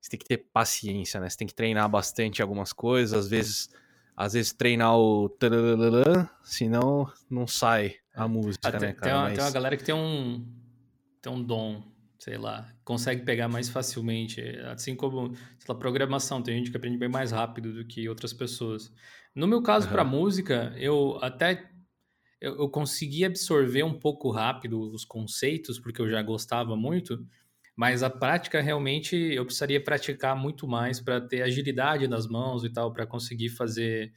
[0.00, 1.28] você tem que ter paciência, né?
[1.28, 3.68] Você tem que treinar bastante algumas coisas, às vezes,
[4.16, 5.28] às vezes treinar o
[6.44, 9.02] senão não sai a música, Até, né, cara?
[9.02, 9.34] Tem uma, Mas...
[9.34, 10.46] tem uma galera que tem um
[11.20, 11.82] tem um dom,
[12.20, 16.98] sei lá, consegue pegar mais facilmente, assim como, sei lá, programação, tem gente que aprende
[16.98, 18.92] bem mais rápido do que outras pessoas.
[19.34, 19.92] No meu caso, uhum.
[19.92, 21.70] para música, eu até
[22.38, 27.26] eu, eu consegui absorver um pouco rápido os conceitos, porque eu já gostava muito,
[27.74, 32.70] mas a prática realmente eu precisaria praticar muito mais para ter agilidade nas mãos e
[32.70, 34.12] tal, para conseguir fazer.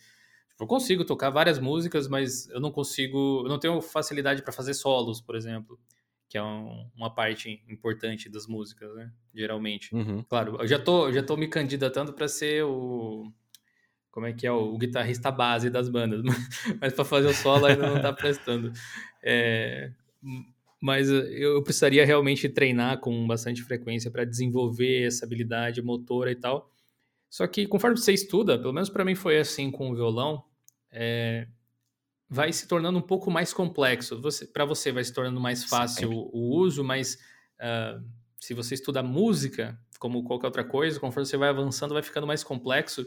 [0.50, 3.44] Tipo, eu consigo tocar várias músicas, mas eu não consigo.
[3.46, 5.80] Eu não tenho facilidade para fazer solos, por exemplo,
[6.34, 9.12] que é um, uma parte importante das músicas, né?
[9.36, 9.94] Geralmente.
[9.94, 10.24] Uhum.
[10.24, 13.32] Claro, eu já tô, eu já tô me candidatando para ser o.
[14.10, 14.52] Como é que é?
[14.52, 16.24] O, o guitarrista base das bandas,
[16.82, 18.74] mas para fazer o solo ainda não tá prestando.
[19.22, 19.92] É,
[20.82, 26.68] mas eu precisaria realmente treinar com bastante frequência para desenvolver essa habilidade motora e tal.
[27.30, 30.44] Só que conforme você estuda, pelo menos para mim foi assim com o violão,
[30.92, 31.48] é,
[32.34, 34.20] vai se tornando um pouco mais complexo.
[34.20, 37.20] Você, para você vai se tornando mais fácil o, o, uso, mas
[37.60, 38.04] uh,
[38.40, 42.44] se você estuda música, como qualquer outra coisa, conforme você vai avançando, vai ficando mais
[42.44, 43.06] complexo.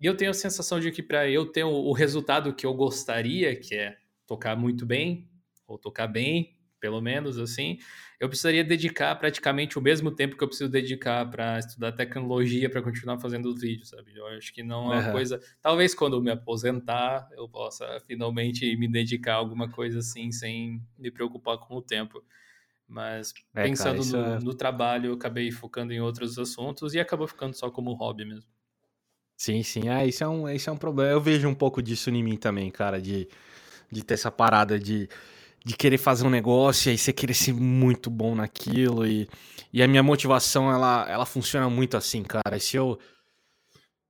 [0.00, 2.72] E eu tenho a sensação de que para eu ter o, o resultado que eu
[2.72, 3.96] gostaria, que é
[4.28, 5.28] tocar muito bem,
[5.66, 6.55] ou tocar bem,
[6.86, 7.80] pelo menos assim,
[8.20, 12.80] eu precisaria dedicar praticamente o mesmo tempo que eu preciso dedicar para estudar tecnologia para
[12.80, 14.12] continuar fazendo os vídeos, sabe?
[14.14, 15.12] Eu acho que não é uma uhum.
[15.12, 15.40] coisa.
[15.60, 20.80] Talvez quando eu me aposentar eu possa finalmente me dedicar a alguma coisa assim, sem
[20.96, 22.22] me preocupar com o tempo.
[22.86, 24.38] Mas é, pensando cara, no, é...
[24.38, 28.48] no trabalho, eu acabei focando em outros assuntos e acabou ficando só como hobby mesmo.
[29.36, 29.88] Sim, sim.
[29.88, 31.10] Ah, isso é um, isso é um problema.
[31.10, 33.28] Eu vejo um pouco disso em mim também, cara, de,
[33.90, 35.08] de ter essa parada de
[35.66, 39.28] de querer fazer um negócio e você querer ser muito bom naquilo e,
[39.72, 42.60] e a minha motivação ela, ela funciona muito assim, cara.
[42.60, 42.96] Se eu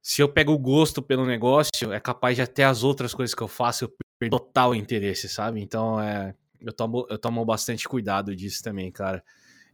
[0.02, 3.42] se eu pego o gosto pelo negócio, é capaz de até as outras coisas que
[3.42, 5.62] eu faço eu perder total interesse, sabe?
[5.62, 9.24] Então é eu tomo, eu tomo bastante cuidado disso também, cara.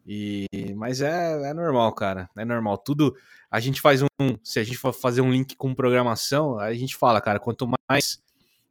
[0.07, 2.31] E, mas é, é normal, cara.
[2.37, 2.79] É normal.
[2.79, 3.17] Tudo.
[3.51, 4.07] A gente faz um.
[4.45, 8.23] Se a gente for fazer um link com programação, a gente fala, cara, quanto mais.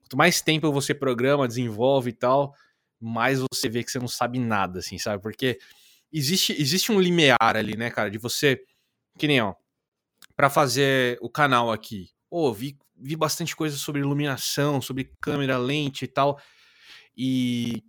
[0.01, 2.53] Quanto mais tempo você programa, desenvolve e tal,
[3.01, 5.21] mais você vê que você não sabe nada, assim, sabe?
[5.21, 5.57] Porque
[6.11, 8.61] existe, existe um limiar ali, né, cara, de você.
[9.17, 9.55] Que nem, ó,
[10.35, 12.09] pra fazer o canal aqui.
[12.29, 16.39] Ô, oh, vi, vi bastante coisa sobre iluminação, sobre câmera, lente e tal.
[17.17, 17.83] E.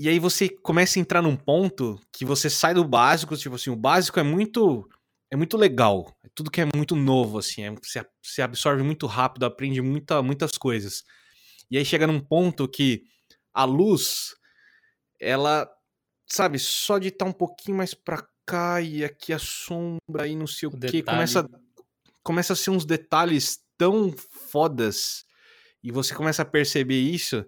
[0.00, 3.70] E aí você começa a entrar num ponto que você sai do básico, tipo assim,
[3.70, 4.88] o básico é muito.
[5.30, 6.16] É muito legal.
[6.24, 7.62] É tudo que é muito novo, assim.
[7.62, 11.02] É, você, você absorve muito rápido, aprende muita, muitas coisas.
[11.70, 13.02] E aí chega num ponto que
[13.58, 14.36] a luz,
[15.20, 15.68] ela,
[16.24, 20.36] sabe, só de estar tá um pouquinho mais pra cá e aqui a sombra e
[20.36, 21.44] não sei o, o que, começa,
[22.22, 25.24] começa a ser uns detalhes tão fodas
[25.82, 27.44] e você começa a perceber isso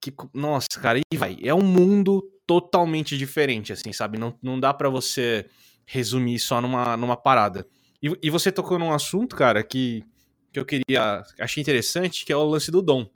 [0.00, 4.16] que, nossa, cara, e vai, é um mundo totalmente diferente, assim, sabe?
[4.16, 5.50] Não, não dá para você
[5.84, 7.66] resumir só numa, numa parada.
[8.02, 10.02] E, e você tocou num assunto, cara, que,
[10.50, 13.06] que eu queria, achei interessante, que é o lance do dom.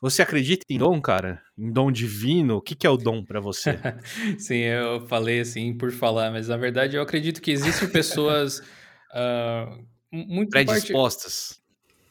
[0.00, 1.42] Você acredita em dom, cara?
[1.56, 2.56] Em dom divino?
[2.56, 3.78] O que, que é o dom para você?
[4.38, 8.60] Sim, eu falei assim por falar, mas na verdade eu acredito que existem pessoas
[9.12, 11.54] uh, muito predispostas.
[11.58, 11.68] Parte...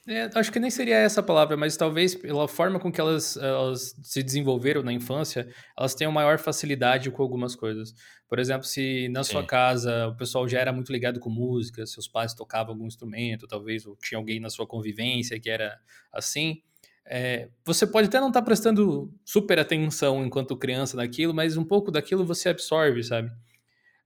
[0.09, 3.35] É, acho que nem seria essa a palavra, mas talvez pela forma com que elas,
[3.35, 7.93] elas se desenvolveram na infância, elas tenham maior facilidade com algumas coisas.
[8.27, 9.33] Por exemplo, se na Sim.
[9.33, 13.47] sua casa o pessoal já era muito ligado com música, seus pais tocavam algum instrumento,
[13.47, 15.77] talvez, ou tinha alguém na sua convivência que era
[16.13, 16.61] assim,
[17.09, 21.63] é, você pode até não estar tá prestando super atenção enquanto criança naquilo, mas um
[21.63, 23.31] pouco daquilo você absorve, sabe?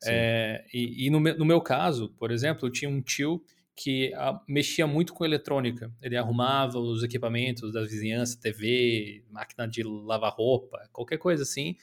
[0.06, 3.44] É, e, e no, no meu caso, por exemplo, eu tinha um tio
[3.76, 5.92] que a, mexia muito com eletrônica.
[6.02, 11.76] Ele arrumava os equipamentos da vizinhança, TV, máquina de lavar roupa, qualquer coisa assim.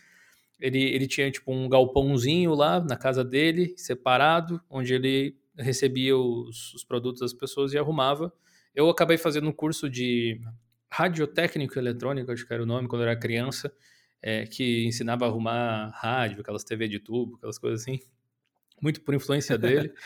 [0.61, 6.75] Ele, ele tinha tipo um galpãozinho lá na casa dele, separado, onde ele recebia os,
[6.75, 8.33] os produtos das pessoas e arrumava.
[8.75, 10.41] Eu acabei fazendo um curso de
[10.91, 13.73] radiotécnico eletrônico, acho que era o nome, quando eu era criança,
[14.23, 18.01] é, que ensinava a arrumar rádio, aquelas TV de tubo, aquelas coisas assim,
[18.81, 19.93] muito por influência dele.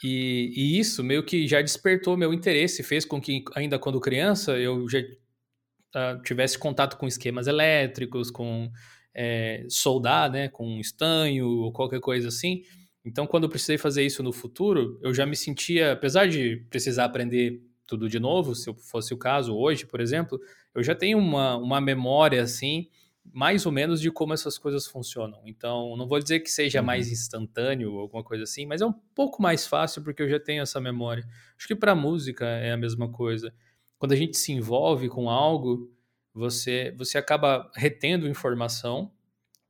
[0.00, 4.56] E, e, isso meio que já despertou meu interesse, fez com que, ainda quando criança,
[4.56, 8.70] eu já uh, tivesse contato com esquemas elétricos, com
[9.12, 12.62] é, soldar, né, com estanho ou qualquer coisa assim.
[13.04, 17.06] Então, quando eu precisei fazer isso no futuro, eu já me sentia, apesar de precisar
[17.06, 20.38] aprender tudo de novo, se fosse o caso hoje, por exemplo,
[20.74, 22.88] eu já tenho uma, uma memória assim
[23.32, 25.42] mais ou menos de como essas coisas funcionam.
[25.44, 26.86] Então, não vou dizer que seja uhum.
[26.86, 30.40] mais instantâneo ou alguma coisa assim, mas é um pouco mais fácil porque eu já
[30.40, 31.26] tenho essa memória.
[31.56, 33.52] Acho que para música é a mesma coisa.
[33.98, 35.90] Quando a gente se envolve com algo,
[36.32, 39.12] você você acaba retendo informação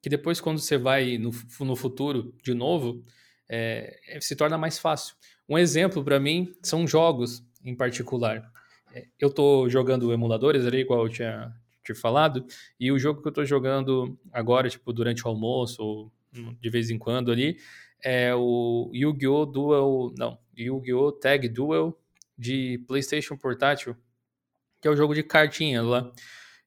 [0.03, 3.03] que depois quando você vai no, no futuro de novo
[3.49, 5.17] é se torna mais fácil.
[5.49, 8.51] Um exemplo para mim são jogos em particular.
[8.93, 11.53] É, eu estou jogando emuladores ali, igual eu tinha
[11.85, 12.45] te falado.
[12.79, 16.91] E o jogo que eu tô jogando agora, tipo, durante o almoço, ou de vez
[16.91, 17.59] em quando ali,
[18.03, 19.47] é o Yu-Gi-Oh!
[19.47, 20.15] Duel.
[20.17, 21.13] Não, Yu-Gi-Oh!
[21.13, 21.99] Tag Duel
[22.37, 23.97] de PlayStation Portátil,
[24.81, 26.11] que é o jogo de cartinha lá.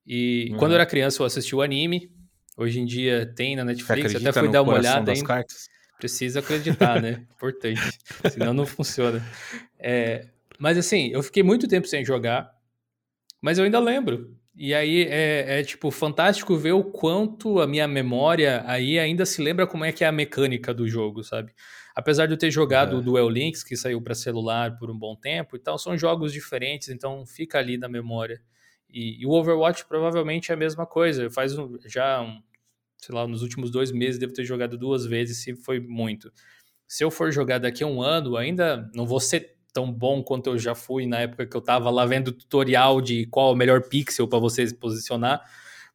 [0.05, 0.57] E uhum.
[0.57, 2.11] quando eu era criança, eu assisti o anime.
[2.57, 5.25] Hoje em dia tem na Netflix, até fui dar uma olhada ainda.
[5.25, 5.69] Cartas?
[5.97, 7.25] Precisa acreditar, né?
[7.35, 7.81] Importante.
[8.29, 9.23] Senão não funciona.
[9.79, 10.27] É,
[10.61, 12.53] mas assim, eu fiquei muito tempo sem jogar,
[13.41, 14.37] mas eu ainda lembro.
[14.55, 19.41] E aí é, é, tipo fantástico ver o quanto a minha memória aí ainda se
[19.41, 21.51] lembra como é que é a mecânica do jogo, sabe?
[21.95, 22.99] Apesar de eu ter jogado é.
[22.99, 26.31] o Duel Links, que saiu para celular por um bom tempo e tal, são jogos
[26.31, 28.39] diferentes, então fica ali na memória.
[28.87, 31.27] E, e, o Overwatch provavelmente é a mesma coisa.
[31.31, 32.39] Faz um, já, um,
[32.99, 36.31] sei lá, nos últimos dois meses devo ter jogado duas vezes, se foi muito.
[36.87, 40.47] Se eu for jogar daqui a um ano, ainda não vou ser tão bom quanto
[40.47, 43.55] eu já fui na época que eu tava lá vendo tutorial de qual é o
[43.55, 45.41] melhor pixel para você se posicionar.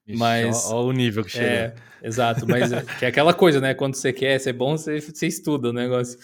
[0.07, 1.75] Ixi, mas olha o nível que chega.
[2.03, 3.75] É, exato, mas é, que é aquela coisa, né?
[3.75, 6.19] Quando você quer ser bom, você, você estuda o negócio.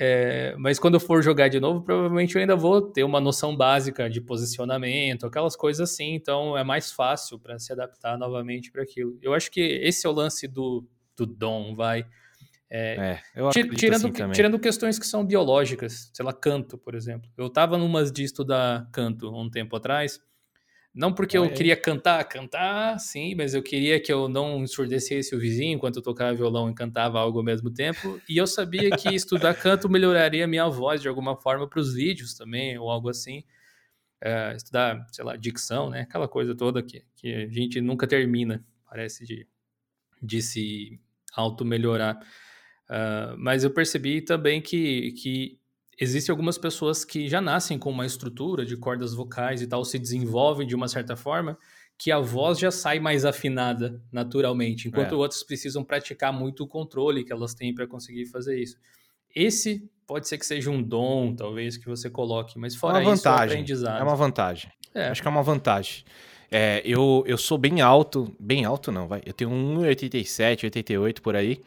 [0.00, 3.54] É, mas quando eu for jogar de novo, provavelmente eu ainda vou ter uma noção
[3.54, 8.82] básica de posicionamento, aquelas coisas assim, então é mais fácil para se adaptar novamente para
[8.82, 9.18] aquilo.
[9.20, 10.84] Eu acho que esse é o lance do,
[11.16, 12.06] do dom, vai.
[12.74, 17.30] É, é tirando, assim tirando questões que são biológicas, sei lá, canto, por exemplo.
[17.36, 20.18] Eu estava numas de estudar canto um tempo atrás,
[20.94, 25.38] não porque eu queria cantar, cantar, sim, mas eu queria que eu não ensurdecesse o
[25.38, 28.18] vizinho enquanto eu tocava violão e cantava algo ao mesmo tempo.
[28.26, 31.92] E eu sabia que estudar canto melhoraria a minha voz de alguma forma para os
[31.92, 33.44] vídeos também, ou algo assim.
[34.18, 36.02] É, estudar, sei lá, dicção, né?
[36.02, 39.46] Aquela coisa toda que, que a gente nunca termina, parece, de,
[40.22, 40.98] de se
[41.34, 42.18] auto-melhorar.
[42.90, 45.58] Uh, mas eu percebi também que, que
[45.98, 49.98] existem algumas pessoas que já nascem com uma estrutura de cordas vocais e tal, se
[49.98, 51.56] desenvolvem de uma certa forma,
[51.98, 55.16] que a voz já sai mais afinada naturalmente, enquanto é.
[55.16, 58.76] outros precisam praticar muito o controle que elas têm para conseguir fazer isso.
[59.34, 63.22] Esse pode ser que seja um dom, talvez, que você coloque, mas fora uma isso,
[63.22, 63.54] vantagem.
[63.56, 64.00] aprendizado.
[64.00, 64.72] É uma vantagem.
[64.94, 65.08] É.
[65.08, 66.04] Acho que é uma vantagem.
[66.50, 69.22] É, eu, eu sou bem alto, bem alto não, vai.
[69.24, 71.60] Eu tenho 1,87, 88 por aí.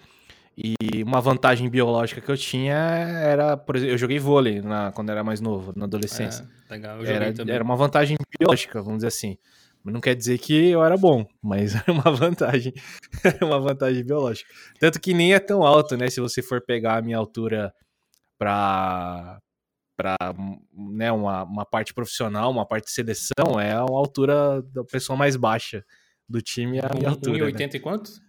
[0.57, 5.09] E uma vantagem biológica que eu tinha era, por exemplo, eu joguei vôlei na, quando
[5.09, 6.47] era mais novo, na adolescência.
[6.69, 7.55] É, legal, eu era, também.
[7.55, 9.37] era uma vantagem biológica, vamos dizer assim.
[9.83, 12.73] Não quer dizer que eu era bom, mas era uma vantagem,
[13.41, 14.49] uma vantagem biológica.
[14.79, 16.09] Tanto que nem é tão alto, né?
[16.09, 17.73] Se você for pegar a minha altura
[18.37, 19.39] para
[19.97, 20.17] para
[20.73, 25.37] né, uma, uma parte profissional, uma parte de seleção, é a altura da pessoa mais
[25.37, 25.85] baixa
[26.27, 27.45] do time, é a minha altura.
[27.45, 27.69] 1,80 né?
[27.75, 28.24] e quantos?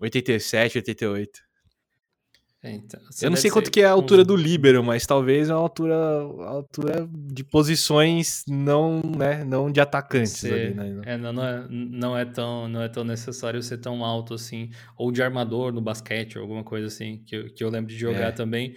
[0.00, 1.50] 87, 88.
[2.62, 5.54] É, então, eu não sei quanto que é a altura do líbero, mas talvez é
[5.54, 11.00] uma altura, altura de posições não, né, não de atacantes ser, ali, né?
[11.06, 14.68] É, não, não, é, não, é tão, não é tão necessário ser tão alto assim,
[14.94, 17.98] ou de armador no basquete, ou alguma coisa assim, que eu, que eu lembro de
[17.98, 18.32] jogar é.
[18.32, 18.76] também.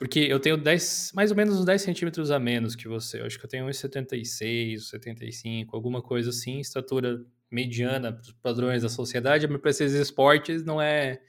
[0.00, 3.20] Porque eu tenho 10, mais ou menos uns 10 centímetros a menos que você.
[3.20, 8.32] Eu acho que eu tenho uns 76, 75, alguma coisa assim, estatura mediana para os
[8.32, 11.20] padrões da sociedade, mas para esses esportes não é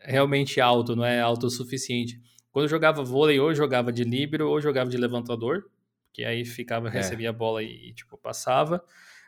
[0.00, 2.20] realmente alto, não é alto o suficiente.
[2.50, 5.64] Quando eu jogava vôlei, ou jogava de líbero, ou jogava de levantador,
[6.12, 6.90] que aí ficava, é.
[6.90, 8.82] recebia a bola e, tipo, passava.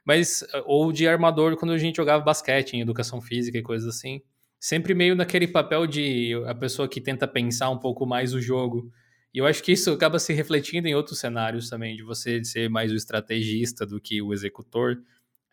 [0.05, 4.23] Mas, ou de armador, quando a gente jogava basquete, em educação física e coisas assim.
[4.59, 8.91] Sempre meio naquele papel de a pessoa que tenta pensar um pouco mais o jogo.
[9.33, 12.69] E eu acho que isso acaba se refletindo em outros cenários também, de você ser
[12.69, 14.97] mais o estrategista do que o executor.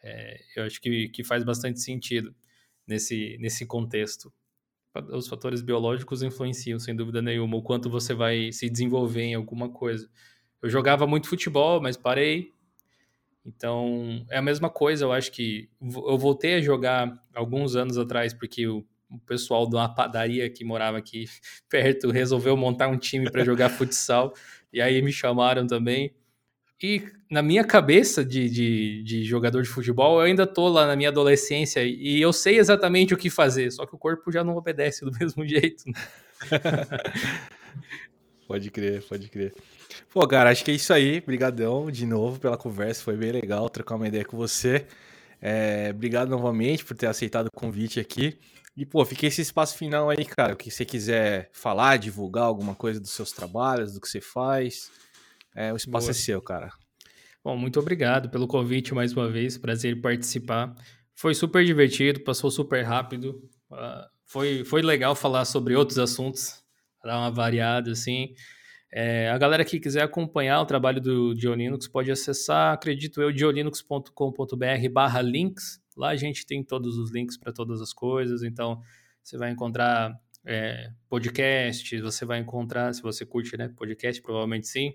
[0.10, 2.34] É, eu acho que, que faz bastante sentido
[2.88, 4.32] nesse, nesse contexto
[5.12, 9.70] os fatores biológicos influenciam, sem dúvida nenhuma, o quanto você vai se desenvolver em alguma
[9.70, 10.10] coisa.
[10.62, 12.52] Eu jogava muito futebol, mas parei.
[13.46, 18.34] Então, é a mesma coisa, eu acho que eu voltei a jogar alguns anos atrás,
[18.34, 21.26] porque o, o pessoal de uma padaria que morava aqui
[21.70, 24.34] perto resolveu montar um time para jogar futsal,
[24.72, 26.14] e aí me chamaram também.
[26.82, 30.96] E na minha cabeça de, de, de, jogador de futebol, eu ainda tô lá na
[30.96, 34.56] minha adolescência e eu sei exatamente o que fazer, só que o corpo já não
[34.56, 35.84] obedece do mesmo jeito.
[35.88, 35.94] Né?
[38.48, 39.56] pode crer, pode crer.
[40.12, 41.18] Pô, cara, acho que é isso aí.
[41.18, 44.86] Obrigadão de novo pela conversa, foi bem legal trocar uma ideia com você.
[45.42, 48.38] É, obrigado novamente por ter aceitado o convite aqui.
[48.76, 50.54] E, pô, fica esse espaço final aí, cara.
[50.54, 54.92] O que você quiser falar, divulgar alguma coisa dos seus trabalhos, do que você faz.
[55.58, 56.12] É, o espaço Boa.
[56.12, 56.70] é seu, cara.
[57.44, 59.58] Bom, muito obrigado pelo convite mais uma vez.
[59.58, 60.76] Prazer participar.
[61.16, 63.42] Foi super divertido, passou super rápido.
[63.72, 66.64] Uh, foi, foi legal falar sobre outros assuntos,
[67.04, 68.36] dar uma variada assim.
[68.94, 74.90] É, a galera que quiser acompanhar o trabalho do Diolinux pode acessar, acredito eu, diolinux.com.br
[74.92, 75.82] barra links.
[75.98, 78.80] Lá a gente tem todos os links para todas as coisas, então
[79.24, 80.14] você vai encontrar
[80.46, 84.94] é, podcast, você vai encontrar, se você curte né, podcast, provavelmente sim.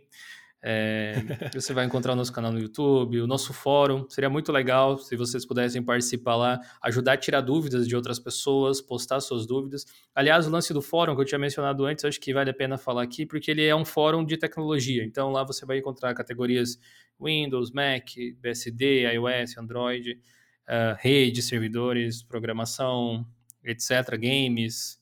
[0.64, 1.14] É,
[1.52, 4.08] você vai encontrar o nosso canal no YouTube, o nosso fórum.
[4.08, 8.80] Seria muito legal se vocês pudessem participar lá, ajudar a tirar dúvidas de outras pessoas,
[8.80, 9.84] postar suas dúvidas.
[10.14, 12.78] Aliás, o lance do fórum que eu tinha mencionado antes, acho que vale a pena
[12.78, 15.04] falar aqui, porque ele é um fórum de tecnologia.
[15.04, 16.78] Então lá você vai encontrar categorias
[17.20, 18.10] Windows, Mac,
[18.40, 23.26] BSD, iOS, Android, uh, rede, servidores, programação,
[23.64, 25.00] etc., games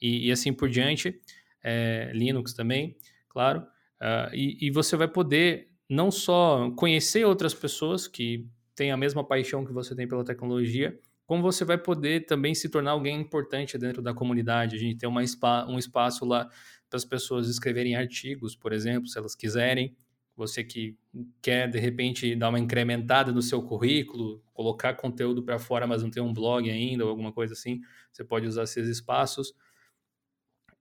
[0.00, 1.20] e, e assim por diante.
[1.62, 2.96] É, Linux também,
[3.28, 3.66] claro.
[4.00, 9.24] Uh, e, e, você vai poder não só conhecer outras pessoas que têm a mesma
[9.24, 13.76] paixão que você tem pela tecnologia, como você vai poder também se tornar alguém importante
[13.78, 14.76] dentro da comunidade.
[14.76, 15.22] A gente tem uma
[15.66, 16.48] um espaço lá
[16.88, 19.96] para as pessoas escreverem artigos, por exemplo, se elas quiserem.
[20.36, 20.96] Você que
[21.40, 26.10] quer, de repente, dar uma incrementada no seu currículo, colocar conteúdo para fora, mas não
[26.10, 27.80] tem um blog ainda ou alguma coisa assim,
[28.12, 29.54] você pode usar esses espaços.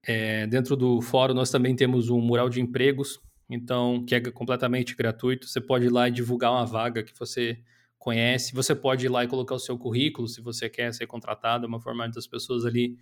[0.07, 4.95] É, dentro do fórum nós também temos um mural de empregos, então que é completamente
[4.95, 5.47] gratuito.
[5.47, 7.59] Você pode ir lá e divulgar uma vaga que você
[7.97, 8.53] conhece.
[8.53, 11.67] Você pode ir lá e colocar o seu currículo se você quer ser contratado, é
[11.67, 12.97] uma forma das pessoas ali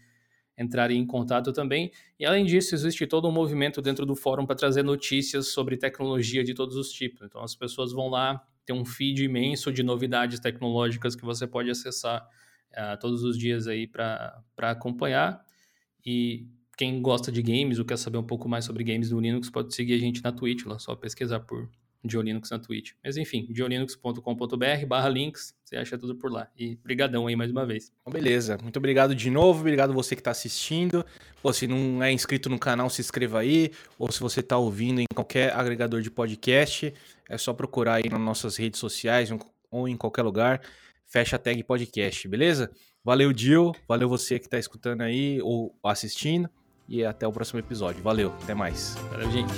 [0.57, 1.91] entrarem em contato também.
[2.17, 6.43] E além disso, existe todo um movimento dentro do fórum para trazer notícias sobre tecnologia
[6.43, 7.23] de todos os tipos.
[7.23, 11.69] Então as pessoas vão lá, tem um feed imenso de novidades tecnológicas que você pode
[11.69, 12.25] acessar
[12.71, 15.43] uh, todos os dias aí para acompanhar.
[16.05, 16.47] E
[16.77, 19.73] quem gosta de games ou quer saber um pouco mais sobre games do Linux, pode
[19.75, 21.69] seguir a gente na Twitch, lá só pesquisar por
[22.03, 22.91] Diolinux na Twitch.
[23.03, 26.49] Mas enfim, diolinux.com.br barra links, você acha tudo por lá.
[26.57, 27.91] E brigadão aí mais uma vez.
[28.11, 31.05] Beleza, muito obrigado de novo, obrigado você que está assistindo.
[31.41, 33.71] Pô, se não é inscrito no canal, se inscreva aí.
[33.97, 36.93] Ou se você está ouvindo em qualquer agregador de podcast,
[37.29, 39.29] é só procurar aí nas nossas redes sociais
[39.71, 40.61] ou em qualquer lugar.
[41.05, 42.71] Fecha a tag podcast, beleza?
[43.03, 43.73] Valeu, Dio.
[43.87, 46.49] Valeu você que está escutando aí ou assistindo
[46.87, 48.01] e até o próximo episódio.
[48.03, 48.95] Valeu, até mais.
[49.11, 49.53] Valeu, gente.